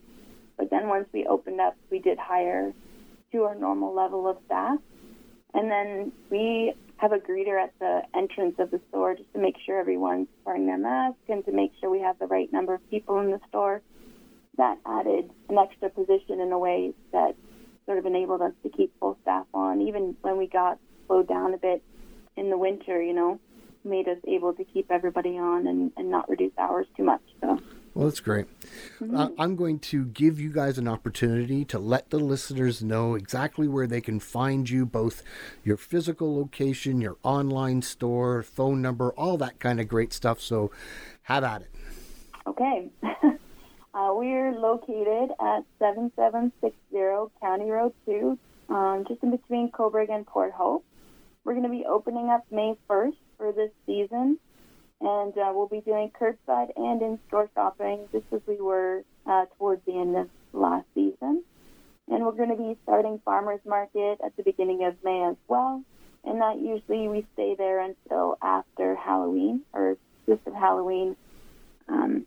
But 0.57 0.71
then 0.71 0.89
once 0.89 1.09
we 1.13 1.27
opened 1.27 1.61
up, 1.61 1.77
we 1.91 1.99
did 1.99 2.19
hire 2.19 2.73
to 3.33 3.43
our 3.45 3.55
normal 3.55 3.95
level 3.95 4.29
of 4.29 4.37
staff. 4.47 4.79
And 5.55 5.71
then 5.71 6.13
we 6.31 6.75
have 6.97 7.13
a 7.13 7.19
greeter 7.19 7.63
at 7.63 7.73
the 7.79 8.03
entrance 8.15 8.57
of 8.59 8.71
the 8.71 8.81
store 8.89 9.15
just 9.15 9.33
to 9.33 9.39
make 9.39 9.57
sure 9.65 9.79
everyone's 9.79 10.29
wearing 10.45 10.67
their 10.67 10.79
mask 10.79 11.17
and 11.29 11.45
to 11.45 11.53
make 11.53 11.73
sure 11.81 11.91
we 11.91 12.01
have 12.01 12.19
the 12.19 12.27
right 12.27 12.53
number 12.53 12.75
of 12.75 12.91
people 12.91 13.21
in 13.21 13.31
the 13.31 13.41
store. 13.49 13.81
That 14.57 14.79
added 14.87 15.31
an 15.49 15.59
extra 15.59 15.91
position 15.91 16.41
in 16.41 16.53
a 16.53 16.59
way 16.59 16.93
that 17.13 17.35
sort 17.87 17.99
of 17.99 18.07
enabled 18.07 18.41
us 18.41 18.53
to 18.63 18.69
keep 18.69 18.93
full 19.01 19.19
staff 19.23 19.47
on, 19.53 19.81
even 19.81 20.17
when 20.23 20.39
we 20.39 20.47
got 20.47 20.79
slowed 21.07 21.29
down 21.29 21.55
a 21.55 21.59
bit 21.59 21.83
in 22.37 22.51
the 22.51 22.59
winter, 22.59 23.03
you 23.03 23.13
know, 23.13 23.41
made 23.85 24.09
us 24.09 24.19
able 24.27 24.53
to 24.55 24.65
keep 24.65 24.91
everybody 24.91 25.39
on 25.39 25.67
and, 25.67 25.93
and 25.97 26.11
not 26.11 26.29
reduce 26.29 26.53
hours 26.57 26.87
too 26.97 27.05
much. 27.05 27.23
So 27.41 27.61
well, 27.95 28.09
that's 28.09 28.21
great. 28.21 28.47
Mm-hmm. 29.01 29.17
Uh, 29.17 29.29
I'm 29.39 29.55
going 29.55 29.79
to 29.81 30.07
give 30.07 30.41
you 30.41 30.53
guys 30.53 30.79
an 30.79 30.89
opportunity 30.89 31.65
to 31.67 31.79
let 31.79 32.11
the 32.11 32.19
listeners 32.19 32.83
know 32.83 33.15
exactly 33.15 33.69
where 33.69 33.87
they 33.87 34.01
can 34.01 34.19
find 34.19 34.69
you, 34.69 34.85
both 34.85 35.23
your 35.63 35.77
physical 35.77 36.37
location, 36.37 37.01
your 37.01 37.17
online 37.23 37.83
store, 37.83 38.43
phone 38.43 38.83
number, 38.83 39.13
all 39.13 39.37
that 39.39 39.61
kind 39.61 39.81
of 39.81 39.87
great 39.87 40.13
stuff. 40.13 40.41
So 40.41 40.73
have 41.23 41.45
at 41.45 41.63
it. 41.63 41.71
Okay. 42.49 42.89
uh, 43.03 44.11
we're 44.13 44.53
located 44.53 45.31
at 45.41 45.65
7760 45.79 46.75
County 47.41 47.71
Road 47.71 47.93
2, 48.07 48.39
um, 48.71 49.05
just 49.07 49.23
in 49.23 49.31
between 49.31 49.71
Cobourg 49.71 50.11
and 50.11 50.27
Port 50.27 50.53
Hope. 50.53 50.85
We're 51.45 51.53
going 51.53 51.65
to 51.65 51.71
be 51.71 51.85
opening 51.85 52.29
up 52.29 52.45
May 52.51 52.77
1st 52.91 53.17
for 53.39 53.53
this 53.53 53.71
season 53.87 54.39
and 55.01 55.37
uh, 55.37 55.53
we'll 55.55 55.69
be 55.69 55.81
doing 55.81 56.11
curbside 56.11 56.71
and 56.77 57.03
in-store 57.03 57.51
shopping 57.55 58.09
just 58.13 58.27
as 58.33 58.41
we 58.47 58.61
were 58.61 59.03
uh, 59.27 59.47
towards 59.59 59.85
the 59.87 59.99
end 59.99 60.17
of 60.17 60.29
last 60.53 60.87
season. 60.95 61.43
And 62.09 62.25
we're 62.25 62.33
going 62.33 62.51
to 62.51 62.57
be 62.57 62.77
starting 62.83 63.21
farmers 63.25 63.61
market 63.67 64.19
at 64.25 64.37
the 64.37 64.43
beginning 64.43 64.85
of 64.85 64.97
May 65.03 65.25
as 65.25 65.37
well. 65.49 65.83
And 66.25 66.41
that 66.41 66.59
usually 66.59 67.09
we 67.09 67.27
stay 67.35 67.55
there 67.57 67.81
until 67.81 68.39
after 68.43 68.95
Halloween 68.95 69.63
or 69.73 69.97
just 70.27 70.41
at 70.47 70.55
Halloween. 70.55 71.17
Um, 71.89 72.27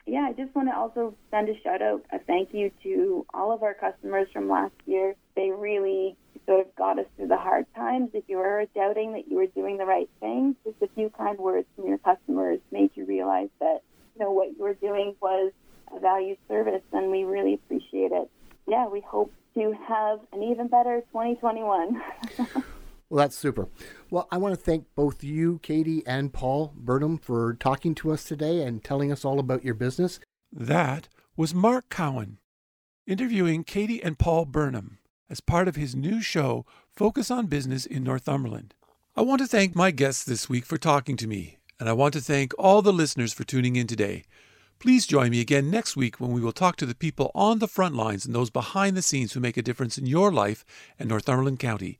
Yeah, 0.06 0.28
I 0.30 0.34
just 0.34 0.54
want 0.54 0.68
to 0.68 0.76
also 0.76 1.16
send 1.32 1.48
a 1.48 1.60
shout 1.62 1.82
out, 1.82 2.04
a 2.12 2.20
thank 2.20 2.54
you 2.54 2.72
to 2.84 3.26
all 3.34 3.54
of 3.54 3.64
our 3.64 3.74
customers 3.74 4.28
from 4.34 4.50
last 4.50 4.74
year. 4.86 5.16
They 5.36 5.52
really 5.52 6.18
sort 6.46 6.60
of 6.60 6.76
got 6.76 7.00
us 7.00 7.06
through 7.16 7.28
the 7.28 7.38
hard 7.38 7.66
times. 7.74 8.10
If 8.14 8.26
you 8.28 8.38
were 8.38 8.66
doubting 8.76 9.14
that 9.14 9.30
you 9.30 9.38
were 9.38 9.48
doing 9.48 9.78
the 9.78 9.86
right 9.86 10.10
thing, 10.20 10.58
just 10.66 10.82
a 10.82 10.88
few 10.94 11.10
kind 11.10 11.38
words 11.38 11.68
from 11.76 11.88
your 11.88 12.00
customers 12.00 12.60
made 12.72 12.92
you 12.96 13.06
realize 13.06 13.48
that 13.62 13.82
you 14.16 14.26
know 14.26 14.32
what 14.32 14.50
you 14.58 14.64
were 14.64 14.74
doing 14.74 15.16
was 15.22 15.54
a 15.96 16.00
valued 16.02 16.38
service, 16.50 16.82
and 16.92 17.10
we 17.10 17.24
really 17.24 17.54
appreciate 17.54 18.12
it. 18.12 18.30
Yeah, 18.68 18.88
we 18.88 19.00
hope 19.00 19.32
to 19.56 19.74
have 19.88 20.20
an 20.34 20.44
even 20.44 20.68
better 20.68 21.02
2021. 21.14 22.02
Well, 23.14 23.24
that's 23.24 23.38
super. 23.38 23.68
Well, 24.10 24.28
I 24.32 24.40
want 24.40 24.56
to 24.56 24.60
thank 24.60 24.88
both 24.96 25.24
you, 25.24 25.60
Katie, 25.62 26.02
and 26.08 26.34
Paul 26.34 26.74
Burnham 26.76 27.20
for 27.20 27.54
talking 27.54 27.94
to 27.94 28.12
us 28.12 28.24
today 28.24 28.64
and 28.64 28.84
telling 28.84 29.12
us 29.12 29.24
all 29.24 29.38
about 29.38 29.64
your 29.64 29.76
business. 29.76 30.20
That 30.52 31.10
was 31.38 31.54
Mark 31.54 31.90
Cowan 31.90 32.40
interviewing 33.06 33.66
Katie 33.66 34.02
and 34.02 34.18
Paul 34.18 34.46
Burnham 34.46 34.98
as 35.30 35.42
part 35.42 35.68
of 35.68 35.76
his 35.76 35.96
new 35.96 36.24
show, 36.24 36.66
Focus 36.92 37.30
on 37.30 37.46
Business 37.46 37.86
in 37.86 38.04
Northumberland. 38.04 38.74
I 39.16 39.22
want 39.22 39.42
to 39.42 39.48
thank 39.48 39.76
my 39.76 39.92
guests 39.92 40.24
this 40.24 40.50
week 40.50 40.66
for 40.66 40.80
talking 40.80 41.16
to 41.18 41.28
me, 41.28 41.60
and 41.80 41.88
I 41.88 41.94
want 41.94 42.14
to 42.16 42.20
thank 42.20 42.52
all 42.58 42.82
the 42.82 42.92
listeners 42.92 43.32
for 43.32 43.44
tuning 43.44 43.76
in 43.76 43.86
today. 43.86 44.24
Please 44.80 45.06
join 45.06 45.30
me 45.30 45.40
again 45.40 45.70
next 45.70 45.96
week 45.96 46.20
when 46.20 46.32
we 46.32 46.42
will 46.42 46.52
talk 46.52 46.78
to 46.78 46.86
the 46.88 46.96
people 46.96 47.30
on 47.36 47.60
the 47.60 47.68
front 47.68 47.96
lines 47.96 48.26
and 48.26 48.34
those 48.34 48.50
behind 48.50 48.98
the 48.98 49.04
scenes 49.04 49.34
who 49.34 49.40
make 49.40 49.56
a 49.56 49.62
difference 49.62 50.00
in 50.00 50.08
your 50.08 50.32
life 50.32 50.66
and 50.98 51.10
Northumberland 51.10 51.60
County. 51.60 52.00